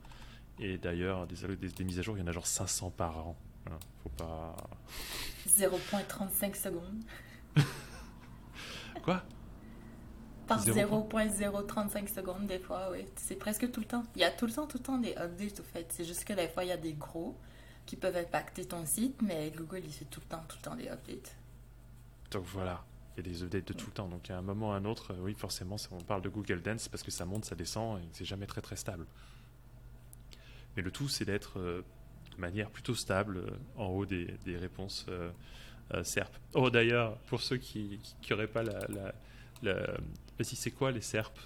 Et 0.58 0.78
d'ailleurs, 0.78 1.26
des, 1.26 1.56
des, 1.56 1.84
mises 1.84 1.98
à 1.98 2.02
jour, 2.02 2.16
il 2.16 2.20
y 2.20 2.22
en 2.22 2.26
a 2.26 2.32
genre 2.32 2.46
500 2.46 2.90
par 2.90 3.18
an. 3.18 3.36
Hein, 3.66 3.78
faut 4.02 4.08
pas. 4.10 4.56
0.35 5.48 6.54
secondes. 6.54 7.02
Quoi? 9.02 9.22
Par 10.56 10.64
0.035 10.64 12.14
secondes 12.14 12.46
des 12.46 12.58
fois, 12.58 12.88
oui. 12.92 13.04
C'est 13.16 13.36
presque 13.36 13.70
tout 13.70 13.80
le 13.80 13.86
temps. 13.86 14.04
Il 14.16 14.20
y 14.20 14.24
a 14.24 14.30
tout 14.30 14.46
le 14.46 14.52
temps, 14.52 14.66
tout 14.66 14.78
le 14.78 14.82
temps 14.82 14.98
des 14.98 15.14
updates 15.16 15.60
au 15.60 15.64
fait. 15.64 15.86
C'est 15.90 16.04
juste 16.04 16.24
que 16.24 16.32
des 16.32 16.48
fois, 16.48 16.64
il 16.64 16.68
y 16.68 16.72
a 16.72 16.76
des 16.76 16.94
gros 16.94 17.36
qui 17.86 17.96
peuvent 17.96 18.16
impacter 18.16 18.64
ton 18.64 18.84
site, 18.86 19.20
mais 19.22 19.52
Google, 19.56 19.82
il 19.84 19.92
fait 19.92 20.04
tout 20.06 20.20
le 20.20 20.26
temps, 20.26 20.42
tout 20.48 20.56
le 20.58 20.62
temps 20.62 20.76
des 20.76 20.88
updates. 20.88 21.36
Donc 22.30 22.44
voilà, 22.46 22.84
il 23.16 23.24
y 23.26 23.28
a 23.28 23.32
des 23.32 23.42
updates 23.42 23.68
de 23.68 23.72
tout 23.72 23.86
le 23.86 23.92
temps. 23.92 24.08
Donc 24.08 24.30
à 24.30 24.38
un 24.38 24.42
moment 24.42 24.70
ou 24.70 24.72
à 24.72 24.76
un 24.76 24.84
autre, 24.84 25.14
oui, 25.20 25.34
forcément, 25.34 25.76
on 25.90 26.00
parle 26.00 26.22
de 26.22 26.28
Google 26.28 26.62
Dance 26.62 26.88
parce 26.88 27.02
que 27.02 27.10
ça 27.10 27.24
monte, 27.24 27.44
ça 27.44 27.54
descend 27.54 27.98
et 27.98 28.02
c'est 28.12 28.24
jamais 28.24 28.46
très 28.46 28.60
très 28.60 28.76
stable. 28.76 29.06
Mais 30.76 30.82
le 30.82 30.90
tout, 30.90 31.08
c'est 31.08 31.24
d'être 31.24 31.58
euh, 31.58 31.82
de 32.34 32.40
manière 32.40 32.70
plutôt 32.70 32.94
stable 32.94 33.38
euh, 33.38 33.50
en 33.76 33.86
haut 33.86 34.06
des, 34.06 34.26
des 34.44 34.56
réponses 34.56 35.06
euh, 35.08 35.30
SERP. 36.02 36.34
Oh 36.54 36.70
d'ailleurs, 36.70 37.18
pour 37.26 37.42
ceux 37.42 37.58
qui 37.58 38.00
n'auraient 38.30 38.46
pas 38.46 38.62
la, 38.62 39.12
la 39.62 39.94
si 40.44 40.56
c'est 40.56 40.70
quoi 40.70 40.90
les 40.90 41.00
SERP 41.00 41.38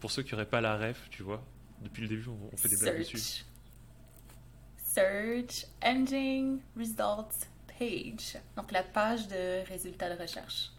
Pour 0.00 0.10
ceux 0.10 0.22
qui 0.22 0.32
n'auraient 0.32 0.46
pas 0.48 0.60
la 0.60 0.76
ref, 0.76 1.08
tu 1.10 1.22
vois, 1.22 1.44
depuis 1.82 2.02
le 2.02 2.08
début, 2.08 2.28
on, 2.28 2.56
fait 2.56 2.68
des 2.68 2.76
blagues 2.76 2.98
dessus. 2.98 3.44
Search 4.78 5.66
Engine 5.82 6.60
Results 6.76 7.46
Page. 7.78 8.38
Donc 8.56 8.72
la 8.72 8.82
page 8.82 9.28
de 9.28 9.66
résultats 9.68 10.14
de 10.14 10.20
recherche. 10.20 10.70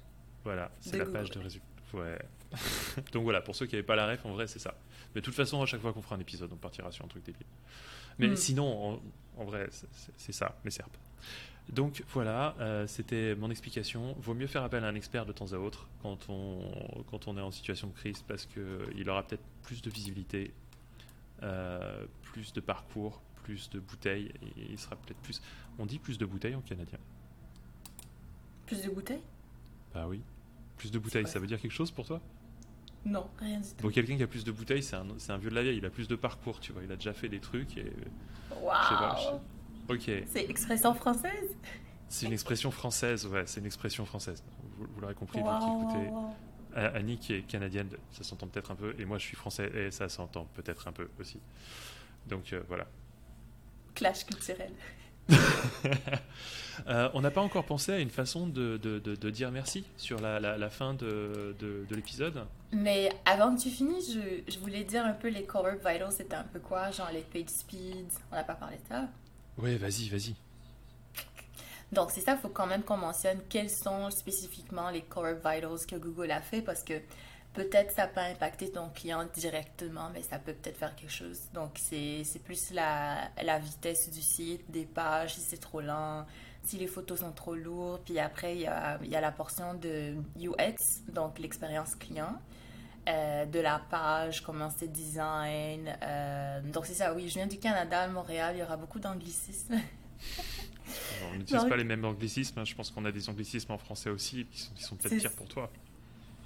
Voilà, 0.44 0.72
c'est 0.80 0.98
la 0.98 1.06
page 1.06 1.30
de 1.32 1.40
résultats. 1.40 1.66
Ouais. 1.94 2.18
Donc 3.12 3.24
voilà, 3.24 3.42
pour 3.42 3.56
ceux 3.56 3.66
qui 3.66 3.76
n'avaient 3.76 3.86
pas 3.86 3.96
la 3.96 4.08
ref, 4.08 4.26
en 4.26 4.32
vrai, 4.32 4.48
c'est 4.48 4.60
ça. 4.60 4.74
Mais 5.14 5.22
de 5.22 5.26
toute 5.26 5.36
façon, 5.36 5.62
à 5.62 5.66
chaque 5.66 5.82
fois 5.82 5.94
qu'on 5.94 6.02
fera 6.02 6.16
un 6.16 6.20
épisode, 6.20 6.52
on 6.52 6.58
partira 6.58 6.92
sur 6.92 7.06
un 7.06 7.08
truc 7.08 7.24
débile. 7.24 7.46
Mais 8.18 8.28
hmm. 8.28 8.36
sinon, 8.36 9.02
en, 9.38 9.46
vrai, 9.46 9.70
c'est 10.18 10.32
ça, 10.32 10.58
les 10.64 10.72
SERP. 10.72 10.92
Donc 11.70 12.04
voilà, 12.14 12.56
euh, 12.60 12.88
c'était 12.88 13.36
mon 13.36 13.52
explication. 13.52 14.16
Vaut 14.20 14.34
mieux 14.34 14.48
faire 14.48 14.64
appel 14.64 14.84
à 14.86 14.88
un 14.88 14.96
expert 14.96 15.26
de 15.26 15.34
temps 15.34 15.52
à 15.52 15.58
autre 15.58 15.90
quand 16.02 16.30
on, 16.30 16.62
quand 17.12 17.28
on 17.28 17.38
est 17.38 17.42
en 17.42 17.52
situation 17.52 17.88
de 17.88 17.94
crise 17.94 18.22
parce 18.22 18.46
qu'il 18.46 19.10
aura 19.10 19.24
peut-être 19.24 19.44
plus 19.64 19.82
de 19.82 19.90
visibilité, 19.90 20.54
euh, 21.44 22.06
plus 22.22 22.54
de 22.54 22.62
parcours, 22.62 23.22
plus 23.44 23.70
de 23.70 23.80
bouteilles 23.80 24.32
et 24.42 24.72
il 24.72 24.80
sera 24.80 24.96
peut-être 24.96 25.20
plus. 25.20 25.42
On 25.78 25.86
dit 25.86 26.00
plus 26.00 26.18
de 26.18 26.26
bouteilles 26.26 26.56
en 26.56 26.62
canadien. 26.62 27.00
Plus 28.66 28.82
de 28.84 28.90
bouteilles? 28.90 29.24
Bah 29.94 30.08
oui. 30.08 30.22
Plus 30.78 30.92
de 30.92 31.00
bouteilles, 31.00 31.28
ça 31.28 31.40
veut 31.40 31.48
dire 31.48 31.60
quelque 31.60 31.72
chose 31.72 31.92
pour 31.92 32.06
toi? 32.06 32.22
Non, 33.06 33.28
rien 33.40 33.60
du 33.60 33.68
tout. 33.78 33.90
Quelqu'un 33.90 34.16
qui 34.16 34.24
a 34.24 34.28
plus 34.28 34.44
de 34.44 34.52
bouteilles, 34.52 34.84
c'est 34.84 34.96
un, 34.96 35.06
un, 35.30 35.38
vieux 35.38 35.50
de 35.50 35.56
la 35.56 35.64
vieille, 35.64 35.78
il 35.78 35.86
a 35.86 35.90
plus 35.90 36.08
de 36.08 36.16
parcours, 36.16 36.60
tu 36.60 36.72
vois, 36.72 36.84
il 36.84 36.92
a 36.92 36.96
déjà 36.96 37.14
fait 37.14 37.30
des 37.30 37.40
trucs 37.40 37.78
et. 37.78 37.92
Waouh 38.62 39.40
Ok. 39.90 40.12
C'est 40.26 40.50
expression 40.50 40.94
française? 40.94 41.56
C'est 42.10 42.26
une 42.26 42.34
expression 42.34 42.72
française, 42.72 43.26
ouais, 43.28 43.44
c'est 43.46 43.60
une 43.60 43.66
expression 43.66 44.06
française. 44.06 44.44
Vous, 44.78 45.02
l'aurez 45.02 45.14
compris, 45.14 45.42
vous 45.42 45.46
qui 45.46 45.98
écoutez. 45.98 46.12
Annie 46.76 47.18
qui 47.18 47.34
est 47.34 47.42
canadienne, 47.42 47.90
ça 48.12 48.24
s'entend 48.24 48.48
peut-être 48.48 48.72
un 48.72 48.76
peu, 48.76 48.94
et 49.00 49.06
moi 49.06 49.18
je 49.18 49.26
suis 49.26 49.36
français 49.36 49.72
et 49.74 49.92
ça 49.92 50.10
s'entend 50.10 50.48
peut-être 50.54 50.88
un 50.88 50.92
peu 50.92 51.10
aussi. 51.20 51.40
Donc 52.28 52.54
euh, 52.54 52.62
voilà. 52.68 52.86
Clash 53.96 54.26
culturel. 54.26 54.72
Euh, 56.88 57.10
on 57.16 57.22
n'a 57.22 57.32
pas 57.32 57.42
encore 57.42 57.66
pensé 57.66 57.92
à 57.92 57.98
une 57.98 58.12
façon 58.12 58.46
de, 58.46 58.78
de, 58.78 59.00
de, 59.00 59.30
dire 59.32 59.50
merci 59.50 59.84
sur 59.98 60.20
la, 60.22 60.40
la, 60.40 60.70
fin 60.70 60.94
de, 60.94 61.56
de 61.60 61.96
l'épisode? 61.96 62.46
Mais 62.72 63.10
avant 63.26 63.56
que 63.56 63.62
tu 63.62 63.72
finisses, 63.72 64.14
je, 64.14 64.44
je, 64.48 64.60
voulais 64.60 64.84
dire 64.84 65.04
un 65.04 65.14
peu 65.14 65.28
les 65.30 65.44
Core 65.44 65.70
Vitals, 65.84 66.12
c'était 66.12 66.36
un 66.36 66.44
peu 66.44 66.60
quoi? 66.60 66.92
Genre 66.92 67.10
les 67.12 67.22
page 67.22 67.50
speeds, 67.50 68.20
on 68.32 68.36
n'a 68.36 68.44
pas 68.44 68.54
parlé 68.54 68.78
de 68.78 68.88
ça 68.88 69.10
Ouais, 69.58 69.76
vas-y, 69.76 70.10
vas-y. 70.10 70.36
Donc 71.92 72.12
c'est 72.12 72.22
ça, 72.22 72.34
il 72.34 72.40
faut 72.40 72.50
quand 72.50 72.68
même 72.68 72.84
qu'on 72.84 72.98
mentionne 72.98 73.40
quels 73.50 73.70
sont 73.70 74.12
spécifiquement 74.12 74.90
les 74.90 75.02
Core 75.02 75.36
Vitals 75.36 75.86
que 75.88 75.96
Google 75.96 76.32
a 76.32 76.42
fait 76.42 76.62
parce 76.62 76.84
que 76.84 77.02
peut-être 77.58 77.92
ça 77.92 78.08
peut 78.08 78.20
impacter 78.20 78.72
ton 78.72 78.90
client 78.90 79.26
directement, 79.34 80.10
mais 80.14 80.22
ça 80.22 80.38
peut 80.38 80.54
peut-être 80.54 80.78
faire 80.78 80.96
quelque 80.96 81.12
chose. 81.12 81.40
Donc, 81.54 81.72
c'est 81.76 82.24
plus 82.44 82.72
la, 82.72 83.32
la, 83.44 83.58
vitesse 83.58 84.12
du 84.12 84.22
site, 84.22 84.70
des 84.70 84.86
pages, 84.86 85.34
si 85.34 85.42
c'est 85.42 85.58
trop 85.58 85.82
lent, 85.82 86.28
si 86.64 86.78
les 86.78 86.86
photos 86.86 87.22
sont 87.22 87.32
trop 87.32 87.56
lourdes. 87.56 88.02
Puis 88.06 88.20
après, 88.20 88.56
il 88.56 88.62
y 88.62 88.68
a, 88.68 89.00
y 89.04 89.16
a, 89.16 89.22
la 89.22 89.32
portion 89.32 89.74
de 89.74 90.14
UX, 90.40 91.02
donc 91.12 91.40
l'expérience 91.40 91.96
client. 91.96 92.40
Euh, 93.08 93.46
de 93.46 93.60
la 93.60 93.80
page, 93.80 94.42
comment 94.42 94.70
c'est 94.70 94.92
design. 94.92 95.96
Euh, 96.02 96.60
donc 96.62 96.86
c'est 96.86 96.94
ça, 96.94 97.14
oui, 97.14 97.30
je 97.30 97.36
viens 97.36 97.48
du 97.48 97.58
Canada, 97.58 98.02
à 98.02 98.08
Montréal, 98.10 98.56
il 98.58 98.60
y 98.60 98.64
aura 98.64 98.76
beaucoup 98.76 99.00
d'anglicismes. 99.00 99.76
on 101.32 101.38
n'utilise 101.38 101.64
pas 101.64 101.78
les 101.78 101.86
mêmes 101.86 102.04
anglicismes, 102.04 102.60
hein. 102.60 102.66
je 102.66 102.76
pense 102.76 102.92
qu'on 102.92 103.06
a 103.06 103.12
des 103.14 103.30
anglicismes 103.30 103.72
en 103.72 103.78
français 103.78 104.10
aussi 104.10 104.46
qui 104.52 104.60
sont, 104.60 104.74
qui 104.74 104.84
sont 104.84 104.96
peut-être 104.98 105.22
pires 105.22 105.36
pour 105.36 105.48
toi. 105.48 105.70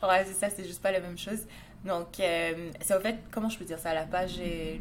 Ouais, 0.03 0.23
c'est 0.25 0.33
ça, 0.33 0.51
c'est 0.51 0.63
juste 0.63 0.83
pas 0.83 0.91
la 0.91 0.99
même 0.99 1.17
chose. 1.17 1.47
Donc, 1.83 2.19
euh, 2.19 2.71
c'est 2.79 2.95
au 2.95 2.99
fait, 2.99 3.17
comment 3.31 3.49
je 3.49 3.57
peux 3.57 3.65
dire 3.65 3.79
ça 3.79 3.95
La 3.95 4.05
page 4.05 4.39
est. 4.39 4.79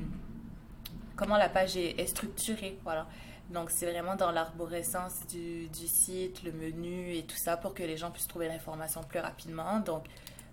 Comment 1.16 1.38
la 1.38 1.49
page 1.49 1.76
est, 1.76 2.06
structurée, 2.06 2.78
voilà. 2.82 3.06
Donc, 3.50 3.70
c'est 3.70 3.90
vraiment 3.90 4.16
dans 4.16 4.30
l'arborescence 4.30 5.26
du, 5.28 5.68
du, 5.68 5.88
site, 5.88 6.42
le 6.42 6.52
menu 6.52 7.14
et 7.14 7.25
tout 7.25 7.37
ça 7.37 7.56
pour 7.56 7.75
que 7.75 7.82
les 7.82 7.96
gens 7.96 8.10
puissent 8.10 8.28
trouver 8.28 8.49
l'information 8.49 9.02
plus 9.02 9.18
rapidement. 9.18 9.80
Donc, 9.80 10.04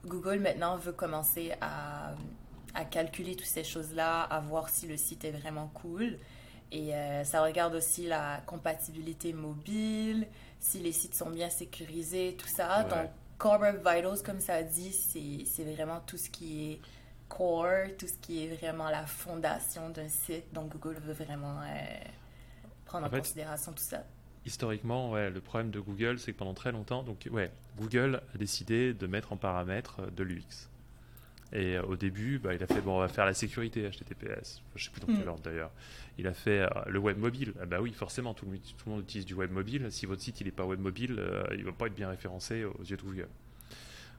Google 0.08 0.40
maintenant 0.40 0.78
veut 0.78 0.94
commencer 0.94 1.54
à, 1.62 2.14
à 2.74 2.86
calculer 2.86 3.36
toutes 3.36 3.46
ces 3.48 3.64
choses-là, 3.64 4.22
à 4.22 4.40
voir 4.40 4.70
si 4.70 4.88
le 4.88 4.98
site 4.98 5.26
est 5.26 5.32
vraiment 5.32 5.70
cool. 5.74 6.18
Et 6.72 6.94
euh, 6.94 7.24
ça 7.24 7.44
regarde 7.44 7.76
aussi 7.76 8.08
la 8.08 8.42
compatibilité 8.46 9.34
mobile, 9.34 10.28
si 10.60 10.80
les 10.80 10.92
sites 10.92 11.16
sont 11.16 11.30
bien 11.30 11.50
sécurisés, 11.50 12.36
tout 12.38 12.48
ça. 12.48 12.84
Donc, 12.84 13.10
Core 13.38 13.64
Vitals, 13.86 14.22
comme 14.24 14.40
ça 14.40 14.64
dit, 14.64 14.92
c'est 14.92 15.64
vraiment 15.64 16.02
tout 16.06 16.18
ce 16.18 16.30
qui 16.30 16.72
est 16.72 16.82
core, 17.30 17.96
tout 17.98 18.08
ce 18.08 18.14
qui 18.14 18.44
est 18.44 18.56
vraiment 18.56 18.90
la 18.90 19.06
fondation 19.06 19.90
d'un 19.90 20.10
site. 20.10 20.54
Donc 20.54 20.72
Google 20.72 21.00
veut 21.00 21.14
vraiment 21.14 21.60
euh, 21.62 21.98
prendre 22.86 23.08
en, 23.08 23.10
considération 23.10 23.74
tout 23.74 23.84
ça. 23.84 24.04
Historiquement, 24.48 25.12
ouais, 25.12 25.30
le 25.30 25.42
problème 25.42 25.72
de 25.72 25.82
Google, 25.82 26.20
c'est 26.20 26.32
que 26.32 26.38
pendant 26.38 26.54
très 26.54 26.72
longtemps, 26.72 27.04
donc 27.04 27.28
ouais, 27.30 27.52
Google 27.78 28.22
a 28.34 28.38
décidé 28.38 28.94
de 28.94 29.06
mettre 29.06 29.34
en 29.34 29.38
paramètre 29.38 30.10
de 30.16 30.24
l'UX. 30.24 30.70
Et 31.52 31.76
euh, 31.76 31.84
au 31.84 31.98
début, 31.98 32.40
bah, 32.40 32.54
il 32.54 32.64
a 32.64 32.68
fait 32.68 32.80
bon, 32.80 32.96
on 32.96 33.00
va 33.00 33.10
faire 33.10 33.26
la 33.26 33.34
sécurité 33.34 33.90
HTTPS. 33.90 34.62
Je 34.76 34.86
sais 34.86 34.90
plus 34.90 35.02
dans 35.02 35.08
quel 35.08 35.26
mm. 35.26 35.28
ordre 35.28 35.44
d'ailleurs. 35.44 35.72
Il 36.18 36.28
a 36.28 36.34
fait 36.34 36.62
euh, 36.62 36.68
le 36.88 36.98
web 36.98 37.18
mobile. 37.18 37.54
Ah 37.62 37.66
bah 37.66 37.82
oui, 37.82 37.92
forcément, 37.92 38.34
tout 38.34 38.46
le, 38.46 38.58
tout 38.58 38.86
le, 38.86 38.92
monde 38.94 39.02
utilise 39.02 39.26
du 39.26 39.34
web 39.34 39.52
mobile. 39.52 39.88
Si 39.92 40.06
votre 40.06 40.22
site 40.22 40.40
il 40.40 40.46
n'est 40.46 40.52
pas 40.52 40.64
web 40.64 40.80
mobile, 40.80 41.18
euh, 41.20 41.44
il 41.52 41.60
ne 41.60 41.66
va 41.66 41.74
pas 41.74 41.88
être 41.88 41.96
bien 41.96 42.10
référencé 42.10 42.64
aux 42.64 42.84
yeux 42.84 42.96
de 42.96 43.02
Google. 43.02 43.28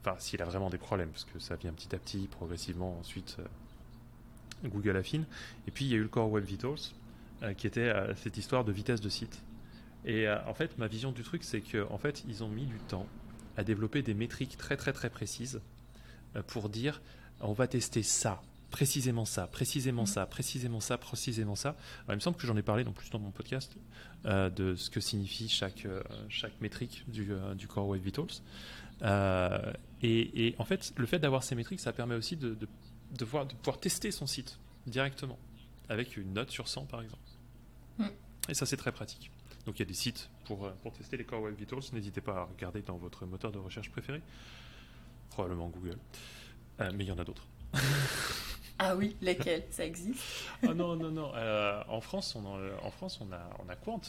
Enfin, 0.03 0.15
s'il 0.19 0.43
a 0.43 0.45
vraiment 0.45 0.69
des 0.69 0.77
problèmes, 0.77 1.09
parce 1.09 1.25
que 1.25 1.39
ça 1.39 1.57
vient 1.57 1.73
petit 1.73 1.95
à 1.95 1.99
petit, 1.99 2.29
progressivement. 2.31 2.99
Ensuite, 2.99 3.39
Google 4.63 4.99
affine. 4.99 5.25
Et 5.67 5.71
puis 5.71 5.87
il 5.87 5.91
y 5.91 5.95
a 5.95 5.97
eu 5.97 6.03
le 6.03 6.09
Core 6.09 6.31
Web 6.31 6.45
Vitals, 6.45 6.93
qui 7.57 7.67
était 7.67 7.93
cette 8.17 8.37
histoire 8.37 8.65
de 8.65 8.73
vitesse 8.73 9.01
de 9.01 9.09
site. 9.09 9.43
Et 10.05 10.28
en 10.28 10.55
fait, 10.55 10.78
ma 10.78 10.87
vision 10.87 11.12
du 11.12 11.23
truc, 11.23 11.45
c'est 11.45 11.61
qu'en 11.61 11.93
en 11.93 11.99
fait, 11.99 12.25
ils 12.28 12.45
ont 12.45 12.49
mis 12.49 12.67
du 12.67 12.78
temps 12.78 13.07
à 13.57 13.64
développer 13.64 14.02
des 14.02 14.14
métriques 14.14 14.57
très 14.57 14.76
très 14.76 14.93
très 14.93 15.11
précises 15.11 15.61
pour 16.47 16.69
dire 16.69 17.00
on 17.40 17.52
va 17.52 17.67
tester 17.67 18.02
ça, 18.02 18.43
précisément 18.71 19.25
ça, 19.25 19.47
précisément 19.47 20.02
mm. 20.02 20.07
ça, 20.07 20.26
précisément 20.26 20.81
ça, 20.81 20.99
précisément 20.99 21.57
ça. 21.57 21.76
il 22.09 22.14
me 22.14 22.21
semble 22.21 22.37
que 22.37 22.47
j'en 22.47 22.57
ai 22.57 22.62
parlé 22.62 22.85
dans 22.85 22.93
plus 22.93 23.11
dans 23.11 23.19
mon 23.19 23.31
podcast 23.31 23.76
euh, 24.26 24.50
de 24.50 24.75
ce 24.75 24.90
que 24.90 25.00
signifie 25.00 25.49
chaque, 25.49 25.87
euh, 25.87 26.02
chaque 26.28 26.61
métrique 26.61 27.05
du, 27.09 27.33
euh, 27.33 27.55
du 27.55 27.69
Core 27.69 27.88
Web 27.88 28.02
Vitals. 28.02 28.43
Et, 30.02 30.55
en 30.59 30.64
fait, 30.64 30.93
le 30.97 31.07
fait 31.07 31.19
d'avoir 31.19 31.43
ces 31.43 31.55
métriques, 31.55 31.81
ça 31.81 31.93
permet 31.93 32.14
aussi 32.14 32.37
de, 32.37 32.57
de, 32.57 33.25
voir, 33.25 33.47
de 33.47 33.55
pouvoir 33.55 33.81
tester 33.81 34.11
son 34.11 34.26
site 34.26 34.59
directement, 34.87 35.38
avec 35.88 36.17
une 36.17 36.33
note 36.33 36.50
sur 36.50 36.69
100 36.69 36.87
par 36.87 37.02
exemple. 37.02 37.23
Mm. 37.99 38.07
Et 38.49 38.55
ça, 38.55 38.67
c'est 38.67 38.76
très 38.76 38.93
pratique. 38.93 39.31
Donc 39.69 39.79
il 39.79 39.81
y 39.81 39.83
a 39.83 39.87
des 39.87 39.93
sites 39.93 40.31
pour, 40.47 40.73
pour 40.77 40.95
tester 40.95 41.19
les 41.19 41.25
Core 41.25 41.43
Web 41.43 41.55
Vitals. 41.55 41.83
N'hésitez 41.93 42.23
pas 42.23 42.39
à 42.39 42.45
regarder 42.45 42.81
dans 42.81 42.97
votre 42.97 43.27
moteur 43.27 43.53
de 43.53 43.59
recherche 43.59 43.91
préféré, 43.91 44.23
probablement 45.29 45.69
Google. 45.69 45.99
Euh, 46.81 46.91
mais 46.95 47.05
il 47.05 47.09
y 47.09 47.13
en 47.13 47.19
a 47.19 47.25
d'autres. 47.25 47.47
ah 48.79 48.97
oui, 48.97 49.15
lesquels? 49.21 49.65
Ça 49.69 49.85
existe? 49.85 50.23
Ah 50.63 50.73
non, 50.73 50.97
non, 50.97 51.11
non. 51.11 51.33
Euh, 51.35 51.83
en 51.87 52.01
France, 52.01 52.35
on 52.35 52.47
a, 52.47 52.83
en 52.83 52.91
France, 52.91 53.21
on 53.21 53.31
a, 53.31 53.51
on 53.63 53.69
a 53.69 53.77
Quant. 53.77 54.01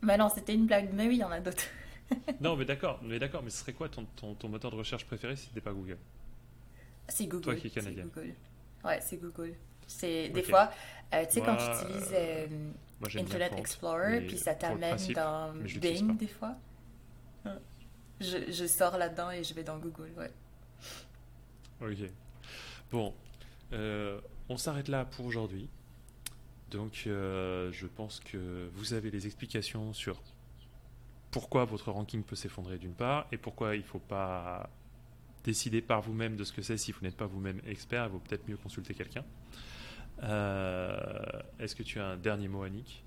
Bah 0.00 0.16
non, 0.16 0.28
c'était 0.32 0.54
une 0.54 0.66
blague, 0.66 0.90
mais 0.92 1.08
oui, 1.08 1.16
il 1.16 1.20
y 1.22 1.24
en 1.24 1.32
a 1.32 1.40
d'autres. 1.40 1.66
non, 2.40 2.54
mais 2.54 2.64
d'accord, 2.64 3.00
mais 3.02 3.18
d'accord, 3.18 3.42
mais 3.42 3.50
ce 3.50 3.58
serait 3.58 3.72
quoi 3.72 3.88
ton, 3.88 4.04
ton, 4.04 4.48
moteur 4.48 4.70
de 4.70 4.76
recherche 4.76 5.06
préféré 5.06 5.34
si 5.34 5.48
c'était 5.48 5.60
pas 5.60 5.72
Google? 5.72 5.98
C'est 7.08 7.26
Google. 7.26 7.42
Toi 7.42 7.56
qui 7.56 7.66
es 7.66 7.70
canadien. 7.70 8.04
Google. 8.04 8.34
Ouais, 8.84 9.00
c'est 9.00 9.16
Google. 9.16 9.56
C'est 9.86 10.28
des 10.30 10.42
fois, 10.42 10.70
euh, 11.14 11.24
tu 11.26 11.34
sais, 11.34 11.40
quand 11.40 11.56
tu 11.56 11.64
utilises 11.64 12.14
Internet 13.18 13.52
Explorer, 13.56 14.22
puis 14.22 14.38
ça 14.38 14.54
t'amène 14.54 14.96
dans 15.14 15.52
Bing 15.80 16.16
des 16.16 16.26
fois. 16.26 16.56
Je, 18.20 18.52
je 18.52 18.66
sors 18.66 18.98
là-dedans 18.98 19.32
et 19.32 19.42
je 19.42 19.52
vais 19.52 19.64
dans 19.64 19.78
Google, 19.78 20.12
ouais. 20.16 20.30
Ok. 21.80 22.08
Bon, 22.92 23.14
euh, 23.72 24.20
on 24.48 24.56
s'arrête 24.56 24.88
là 24.88 25.04
pour 25.04 25.26
aujourd'hui. 25.26 25.68
Donc, 26.70 27.04
euh, 27.06 27.72
je 27.72 27.86
pense 27.86 28.20
que 28.20 28.70
vous 28.74 28.94
avez 28.94 29.10
les 29.10 29.26
explications 29.26 29.92
sur 29.92 30.22
pourquoi 31.30 31.64
votre 31.64 31.90
ranking 31.90 32.22
peut 32.22 32.36
s'effondrer 32.36 32.78
d'une 32.78 32.94
part 32.94 33.26
et 33.32 33.38
pourquoi 33.38 33.74
il 33.74 33.80
ne 33.80 33.86
faut 33.86 33.98
pas 33.98 34.70
décider 35.44 35.82
par 35.82 36.00
vous-même 36.00 36.36
de 36.36 36.44
ce 36.44 36.52
que 36.52 36.62
c'est 36.62 36.76
si 36.76 36.92
vous 36.92 37.00
n'êtes 37.02 37.16
pas 37.16 37.26
vous-même 37.26 37.60
expert. 37.66 38.04
Il 38.06 38.12
vaut 38.12 38.18
peut-être 38.18 38.48
mieux 38.48 38.56
consulter 38.56 38.94
quelqu'un. 38.94 39.24
Euh, 40.22 40.98
est-ce 41.58 41.74
que 41.74 41.82
tu 41.82 42.00
as 42.00 42.06
un 42.06 42.16
dernier 42.16 42.48
mot, 42.48 42.62
Annick? 42.62 43.02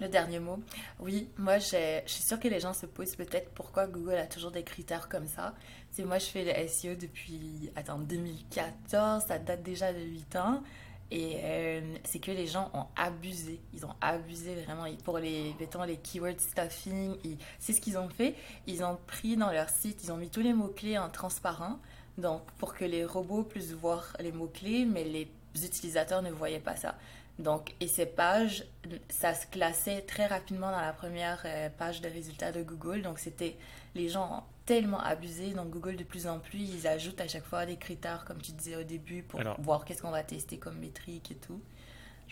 Le 0.00 0.08
dernier 0.08 0.38
mot. 0.38 0.60
Oui, 1.00 1.28
moi, 1.38 1.58
je 1.58 2.02
suis 2.06 2.22
sûre 2.22 2.38
que 2.38 2.46
les 2.46 2.60
gens 2.60 2.72
se 2.72 2.86
posent 2.86 3.16
peut-être 3.16 3.50
pourquoi 3.50 3.88
Google 3.88 4.14
a 4.14 4.26
toujours 4.26 4.52
des 4.52 4.62
critères 4.62 5.08
comme 5.08 5.26
ça. 5.26 5.54
C'est 5.90 6.04
moi, 6.04 6.18
je 6.18 6.26
fais 6.26 6.44
le 6.44 6.68
SEO 6.68 6.94
depuis, 6.94 7.70
attends, 7.74 7.98
2014, 7.98 9.24
ça 9.26 9.38
date 9.38 9.62
déjà 9.62 9.92
de 9.92 10.00
8 10.00 10.36
ans. 10.36 10.62
Et 11.10 11.38
euh, 11.42 11.80
c'est 12.04 12.18
que 12.18 12.30
les 12.30 12.46
gens 12.46 12.70
ont 12.74 12.86
abusé. 12.96 13.60
Ils 13.72 13.86
ont 13.86 13.94
abusé 14.00 14.54
vraiment. 14.54 14.84
Pour 15.04 15.18
les, 15.18 15.54
mettons, 15.58 15.82
les 15.84 15.96
keyword 15.96 16.38
stuffing, 16.38 17.16
c'est 17.58 17.72
ce 17.72 17.80
qu'ils 17.80 17.96
ont 17.96 18.08
fait. 18.08 18.34
Ils 18.66 18.84
ont 18.84 18.98
pris 19.06 19.36
dans 19.36 19.50
leur 19.50 19.70
site, 19.70 20.04
ils 20.04 20.12
ont 20.12 20.16
mis 20.16 20.28
tous 20.28 20.40
les 20.40 20.52
mots-clés 20.52 20.98
en 20.98 21.08
transparent. 21.08 21.78
Donc, 22.18 22.42
pour 22.58 22.74
que 22.74 22.84
les 22.84 23.04
robots 23.04 23.44
puissent 23.44 23.72
voir 23.72 24.16
les 24.20 24.32
mots-clés, 24.32 24.84
mais 24.84 25.04
les 25.04 25.30
utilisateurs 25.64 26.20
ne 26.20 26.30
voyaient 26.30 26.58
pas 26.58 26.76
ça. 26.76 26.94
Donc, 27.38 27.74
et 27.80 27.86
ces 27.86 28.06
pages, 28.06 28.64
ça 29.08 29.32
se 29.32 29.46
classait 29.46 30.02
très 30.02 30.26
rapidement 30.26 30.72
dans 30.72 30.80
la 30.80 30.92
première 30.92 31.40
euh, 31.44 31.68
page 31.70 32.00
de 32.00 32.08
résultats 32.08 32.50
de 32.50 32.62
Google. 32.62 33.02
Donc, 33.02 33.20
c'était 33.20 33.56
les 33.94 34.08
gens 34.08 34.44
tellement 34.68 35.00
abusé. 35.00 35.54
Donc, 35.54 35.70
Google, 35.70 35.96
de 35.96 36.04
plus 36.04 36.26
en 36.26 36.38
plus, 36.38 36.58
ils 36.58 36.86
ajoutent 36.86 37.20
à 37.22 37.26
chaque 37.26 37.46
fois 37.46 37.64
des 37.64 37.76
critères, 37.76 38.26
comme 38.26 38.40
tu 38.40 38.52
disais 38.52 38.76
au 38.76 38.82
début, 38.82 39.22
pour 39.22 39.40
voir 39.60 39.84
qu'est-ce 39.86 40.02
qu'on 40.02 40.10
va 40.10 40.22
tester 40.22 40.58
comme 40.58 40.78
métrique 40.78 41.30
et 41.30 41.36
tout. 41.36 41.60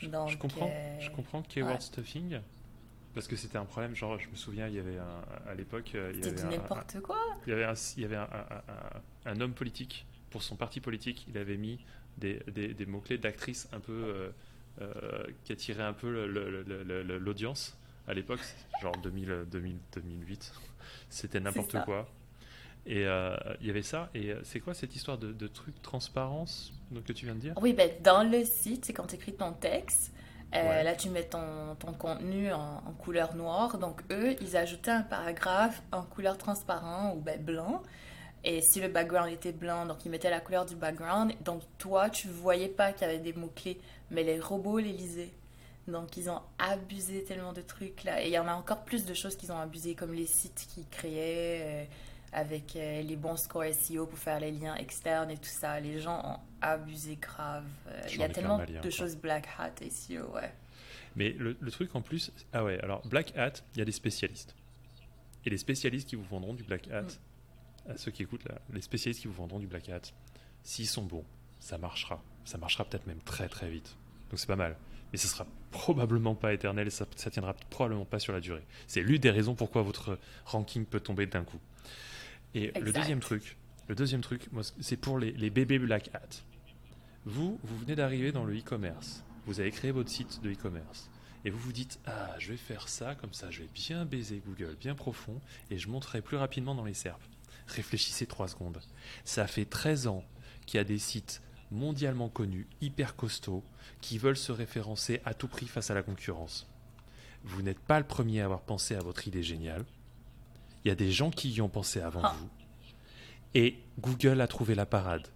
Donc, 0.02 0.28
je 0.28 0.37
comprends, 0.37 0.71
euh, 0.71 1.00
je 1.00 1.11
comprends 1.11 1.43
keyword 1.43 1.81
stuffing. 1.81 2.38
Parce 3.14 3.26
que 3.26 3.37
c'était 3.37 3.57
un 3.57 3.64
problème, 3.64 3.97
genre, 3.97 4.19
je 4.19 4.28
me 4.28 4.37
souviens, 4.37 4.69
il 4.69 4.75
y 4.75 4.78
avait 4.78 4.99
un, 4.99 5.50
à 5.50 5.55
l'époque. 5.55 5.93
Euh, 5.95 6.12
c'était 6.23 6.45
n'importe 6.45 7.00
quoi. 7.00 7.19
Il 7.47 7.50
y 7.50 7.52
avait, 7.55 7.64
un, 7.64 7.73
il 7.97 8.02
y 8.02 8.05
avait 8.05 8.16
un, 8.16 8.28
un, 9.25 9.40
homme 9.40 9.55
politique, 9.55 10.05
pour 10.28 10.43
son 10.43 10.57
parti 10.57 10.81
politique, 10.81 11.25
il 11.31 11.38
avait 11.38 11.57
mis 11.57 11.78
des, 12.19 12.43
des, 12.52 12.75
des 12.75 12.85
mots-clés 12.87 13.19
d'actrices 13.19 13.69
un 13.73 13.81
peu. 13.81 14.31
Euh, 14.83 15.25
qui 15.45 15.52
attirait 15.52 15.85
un 15.85 15.95
peu 15.95 16.26
l'audience 17.16 17.78
à 18.07 18.12
l'époque, 18.12 18.40
genre 18.83 18.95
2000, 18.99 19.47
2008. 19.50 20.52
C'était 21.09 21.40
n'importe 21.40 21.83
quoi. 21.87 22.07
Et 22.87 23.05
euh, 23.07 23.37
il 23.61 23.66
y 23.66 23.71
avait 23.71 23.83
ça. 23.83 24.11
Et 24.14 24.31
euh, 24.31 24.40
c'est 24.45 24.61
quoi 24.61 24.75
cette 24.75 24.95
histoire 24.95 25.19
de, 25.19 25.33
de 25.33 25.47
truc 25.47 25.81
transparence 25.83 26.73
donc, 26.90 27.05
que 27.05 27.12
tu 27.12 27.26
viens 27.26 27.35
de 27.35 27.40
dire? 27.40 27.55
Oui, 27.61 27.73
ben, 27.73 27.90
dans 28.02 28.23
le 28.23 28.45
site, 28.45 28.85
c'est 28.85 28.93
quand 28.93 29.07
tu 29.07 29.16
écris 29.16 29.35
ton 29.35 29.52
texte. 29.52 30.12
Là, 30.52 30.95
tu 30.95 31.11
mets 31.11 31.25
ton, 31.25 31.75
ton 31.78 31.93
contenu 31.93 32.50
en, 32.50 32.81
couleur 32.99 33.35
noire. 33.35 33.76
Donc, 33.76 34.00
eux, 34.11 34.35
ils 34.40 34.57
ajoutaient 34.57 34.90
un 34.90 35.02
paragraphe 35.02 35.83
en 35.93 36.02
couleur 36.02 36.38
transparent 36.38 37.14
ou 37.14 37.21
ben, 37.21 37.38
blanc. 37.43 37.83
Et 38.43 38.62
si 38.62 38.81
le 38.81 38.88
background 38.88 39.31
était 39.31 39.52
blanc, 39.52 39.85
donc 39.85 40.07
ils 40.07 40.11
mettaient 40.11 40.31
la 40.31 40.40
couleur 40.40 40.64
du 40.64 40.75
background. 40.75 41.35
Donc, 41.45 41.61
toi, 41.76 42.09
tu 42.09 42.28
voyais 42.28 42.69
pas 42.69 42.93
qu'il 42.93 43.07
y 43.07 43.11
avait 43.11 43.19
des 43.19 43.35
mots-clés 43.35 43.78
mais 44.11 44.23
les 44.23 44.40
robots 44.40 44.78
les 44.78 44.93
lisaient. 44.93 45.33
Donc 45.88 46.16
ils 46.16 46.28
ont 46.28 46.40
abusé 46.59 47.23
tellement 47.25 47.52
de 47.52 47.61
trucs 47.61 48.05
là. 48.05 48.23
Et 48.23 48.28
il 48.28 48.33
y 48.33 48.38
en 48.38 48.49
a 48.49 48.55
encore 48.55 48.85
plus 48.85 49.05
de 49.05 49.14
choses 49.14 49.37
qu'ils 49.37 49.52
ont 49.52 49.59
abusé, 49.59 49.95
comme 49.95 50.12
les 50.12 50.26
sites 50.26 50.66
qu'ils 50.73 50.88
créaient 50.88 51.62
euh, 51.64 51.85
avec 52.33 52.76
euh, 52.76 53.02
les 53.02 53.16
bons 53.16 53.37
scores 53.37 53.73
SEO 53.73 54.06
pour 54.06 54.18
faire 54.18 54.40
les 54.40 54.52
liens 54.52 54.75
externes 54.76 55.30
et 55.30 55.37
tout 55.37 55.45
ça. 55.45 55.80
Les 55.80 56.00
gens 56.00 56.21
ont 56.25 56.40
abusé 56.61 57.16
grave. 57.16 57.64
Euh, 57.88 58.02
il 58.12 58.18
y 58.18 58.23
a 58.23 58.28
tellement 58.28 58.59
de 58.59 58.90
choses 58.90 59.16
black 59.16 59.49
hat 59.59 59.73
SEO, 59.90 60.30
ouais. 60.35 60.52
Mais 61.14 61.30
le, 61.30 61.54
truc 61.71 61.95
en 61.95 62.02
plus, 62.02 62.30
ah 62.52 62.62
ouais, 62.62 62.78
alors 62.80 63.06
black 63.06 63.37
hat, 63.37 63.62
il 63.75 63.78
y 63.78 63.83
a 63.83 63.85
des 63.85 63.92
spécialistes. 63.92 64.54
Et 65.47 65.50
les 65.50 65.59
spécialistes 65.59 66.09
qui 66.09 66.16
vous 66.16 66.25
vendront 66.25 66.52
du 66.52 66.62
black 66.62 66.88
hat, 66.88 67.02
mm. 67.02 67.90
à 67.92 67.97
ceux 67.97 68.11
qui 68.11 68.23
écoutent 68.23 68.45
là, 68.45 68.56
les 68.73 68.83
spécialistes 68.83 69.23
qui 69.23 69.28
vous 69.28 69.35
vendront 69.35 69.59
du 69.59 69.66
black 69.66 69.88
hat, 69.88 70.02
s'ils 70.62 70.88
sont 70.88 71.04
bons, 71.04 71.25
ça 71.59 71.78
marchera. 71.78 72.23
Ça 72.45 72.59
marchera 72.59 72.85
peut-être 72.85 73.06
même 73.06 73.21
très 73.21 73.49
très 73.49 73.71
vite. 73.71 73.97
Donc 74.30 74.38
c'est 74.38 74.47
pas 74.47 74.56
mal 74.56 74.76
mais 75.12 75.18
ce 75.18 75.28
sera 75.28 75.47
probablement 75.71 76.35
pas 76.35 76.52
éternel 76.52 76.87
et 76.87 76.90
ça, 76.90 77.06
ça 77.16 77.30
tiendra 77.30 77.54
probablement 77.71 78.04
pas 78.04 78.18
sur 78.18 78.33
la 78.33 78.40
durée. 78.40 78.62
C'est 78.87 79.02
l'une 79.02 79.18
des 79.18 79.30
raisons 79.30 79.54
pourquoi 79.54 79.83
votre 79.83 80.18
ranking 80.45 80.85
peut 80.85 81.00
tomber 81.00 81.26
d'un 81.26 81.45
coup. 81.45 81.59
Et 82.56 82.72
le 82.80 82.90
deuxième 82.90 83.20
truc, 83.20 83.58
le 83.86 83.94
deuxième 83.94 84.22
truc, 84.22 84.48
c'est 84.80 84.96
pour 84.96 85.18
les, 85.18 85.32
les, 85.32 85.50
bébés 85.50 85.78
Black 85.78 86.08
Hat. 86.14 86.42
Vous, 87.26 87.60
vous 87.62 87.78
venez 87.78 87.94
d'arriver 87.94 88.32
dans 88.32 88.46
le 88.46 88.56
e-commerce. 88.56 89.22
Vous 89.44 89.60
avez 89.60 89.70
créé 89.70 89.90
votre 89.90 90.08
site 90.08 90.40
de 90.42 90.50
e-commerce. 90.50 91.10
Et 91.44 91.50
vous 91.50 91.58
vous 91.58 91.72
dites, 91.72 92.00
ah, 92.06 92.34
je 92.38 92.48
vais 92.48 92.56
faire 92.56 92.88
ça, 92.88 93.14
comme 93.14 93.34
ça 93.34 93.50
je 93.50 93.60
vais 93.60 93.68
bien 93.75 94.06
baiser 94.06 94.42
Google, 94.46 94.75
bien 94.80 94.94
profond, 94.94 95.38
et 95.70 95.76
je 95.76 95.90
monterai 95.90 96.22
plus 96.22 96.38
rapidement 96.38 96.75
dans 96.75 96.86
les 96.86 96.94
SERP. 96.94 97.20
Réfléchissez 97.66 98.26
trois 98.26 98.48
secondes. 98.48 98.80
Ça 99.26 99.46
fait 99.46 99.66
13 99.66 100.06
ans 100.06 100.25
qu'il 100.64 100.78
y 100.78 100.80
a 100.80 100.84
des 100.84 100.98
sites 100.98 101.42
mondialement 101.70 102.30
connus, 102.30 102.66
hyper 102.80 103.16
costauds, 103.16 103.64
qui 104.00 104.16
veulent 104.16 104.34
se 104.34 104.52
référencer 104.52 105.20
à 105.26 105.34
tout 105.34 105.48
prix 105.48 105.66
face 105.66 105.90
à 105.90 105.94
la 105.94 106.02
concurrence. 106.02 106.66
Vous 107.44 107.60
n'êtes 107.60 107.80
pas 107.80 108.00
le 108.00 108.06
premier 108.06 108.40
à 108.40 108.46
avoir 108.46 108.62
pensé 108.62 108.94
à 108.94 109.00
votre 109.00 109.28
idée 109.28 109.42
géniale. 109.42 109.84
Il 110.87 110.88
y 110.88 110.93
a 110.93 110.95
des 110.95 111.11
gens 111.11 111.31
qui 111.31 111.50
y 111.50 111.61
ont 111.61 111.69
pensé 111.69 112.00
avant 112.00 112.23
ah. 112.23 112.37
vous. 112.38 112.49
Et 113.55 113.76
Google 113.99 114.40
a 114.40 114.47
trouvé 114.47 114.76
la 114.76 114.87
parade. 114.87 115.26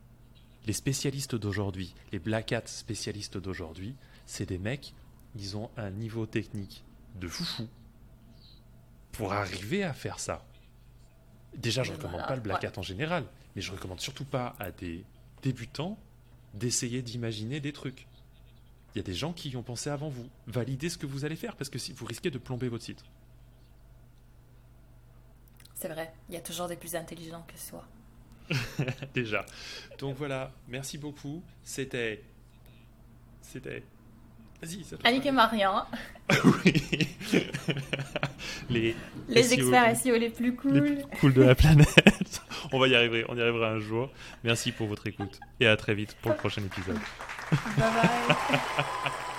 Les 0.64 0.72
spécialistes 0.72 1.34
d'aujourd'hui, 1.34 1.92
les 2.12 2.20
Black 2.20 2.52
Hat 2.52 2.68
spécialistes 2.68 3.36
d'aujourd'hui, 3.36 3.96
c'est 4.26 4.46
des 4.46 4.58
mecs, 4.58 4.94
ils 5.34 5.56
ont 5.56 5.68
un 5.76 5.90
niveau 5.90 6.24
technique 6.24 6.84
de 7.16 7.26
foufou 7.26 7.66
pour 9.10 9.32
arriver 9.32 9.82
à 9.82 9.92
faire 9.92 10.20
ça. 10.20 10.46
Déjà, 11.56 11.82
je 11.82 11.90
ne 11.90 11.96
recommande 11.96 12.28
pas 12.28 12.36
le 12.36 12.42
Black 12.42 12.62
Hat 12.62 12.74
en 12.76 12.82
général, 12.82 13.24
mais 13.56 13.60
je 13.60 13.72
ne 13.72 13.76
recommande 13.76 14.00
surtout 14.00 14.24
pas 14.24 14.54
à 14.60 14.70
des 14.70 15.04
débutants 15.42 15.98
d'essayer 16.54 17.02
d'imaginer 17.02 17.58
des 17.58 17.72
trucs. 17.72 18.06
Il 18.94 18.98
y 18.98 19.00
a 19.00 19.04
des 19.04 19.14
gens 19.14 19.32
qui 19.32 19.50
y 19.50 19.56
ont 19.56 19.64
pensé 19.64 19.90
avant 19.90 20.10
vous. 20.10 20.28
Validez 20.46 20.90
ce 20.90 20.96
que 20.96 21.06
vous 21.06 21.24
allez 21.24 21.34
faire 21.34 21.56
parce 21.56 21.70
que 21.70 21.80
si 21.80 21.92
vous 21.92 22.06
risquez 22.06 22.30
de 22.30 22.38
plomber 22.38 22.68
votre 22.68 22.84
site. 22.84 23.02
C'est 25.80 25.88
vrai, 25.88 26.12
il 26.28 26.34
y 26.34 26.36
a 26.36 26.42
toujours 26.42 26.68
des 26.68 26.76
plus 26.76 26.94
intelligents 26.94 27.42
que 27.48 27.58
soi. 27.58 27.82
Déjà. 29.14 29.46
Donc 29.98 30.14
voilà, 30.18 30.52
merci 30.68 30.98
beaucoup. 30.98 31.42
C'était. 31.62 32.22
C'était. 33.40 33.82
Vas-y, 34.60 34.84
ça 34.84 34.96
Annick 35.04 35.24
et 35.24 35.32
Marian. 35.32 35.86
oui. 36.44 37.08
les, 38.68 38.94
les 39.28 39.54
experts 39.54 39.96
SEO 39.96 40.18
les 40.18 40.28
plus 40.28 40.54
cool. 40.54 40.72
Les 40.74 40.96
plus 40.96 41.18
cool 41.18 41.32
de 41.32 41.42
la 41.44 41.54
planète. 41.54 42.42
on 42.72 42.78
va 42.78 42.86
y 42.86 42.94
arriver, 42.94 43.24
on 43.30 43.38
y 43.38 43.40
arrivera 43.40 43.70
un 43.70 43.78
jour. 43.78 44.10
Merci 44.44 44.72
pour 44.72 44.86
votre 44.86 45.06
écoute 45.06 45.40
et 45.60 45.66
à 45.66 45.78
très 45.78 45.94
vite 45.94 46.14
pour 46.20 46.32
le 46.32 46.36
prochain 46.36 46.62
épisode. 46.62 46.98
Bye 47.50 47.58
bye. 47.78 49.29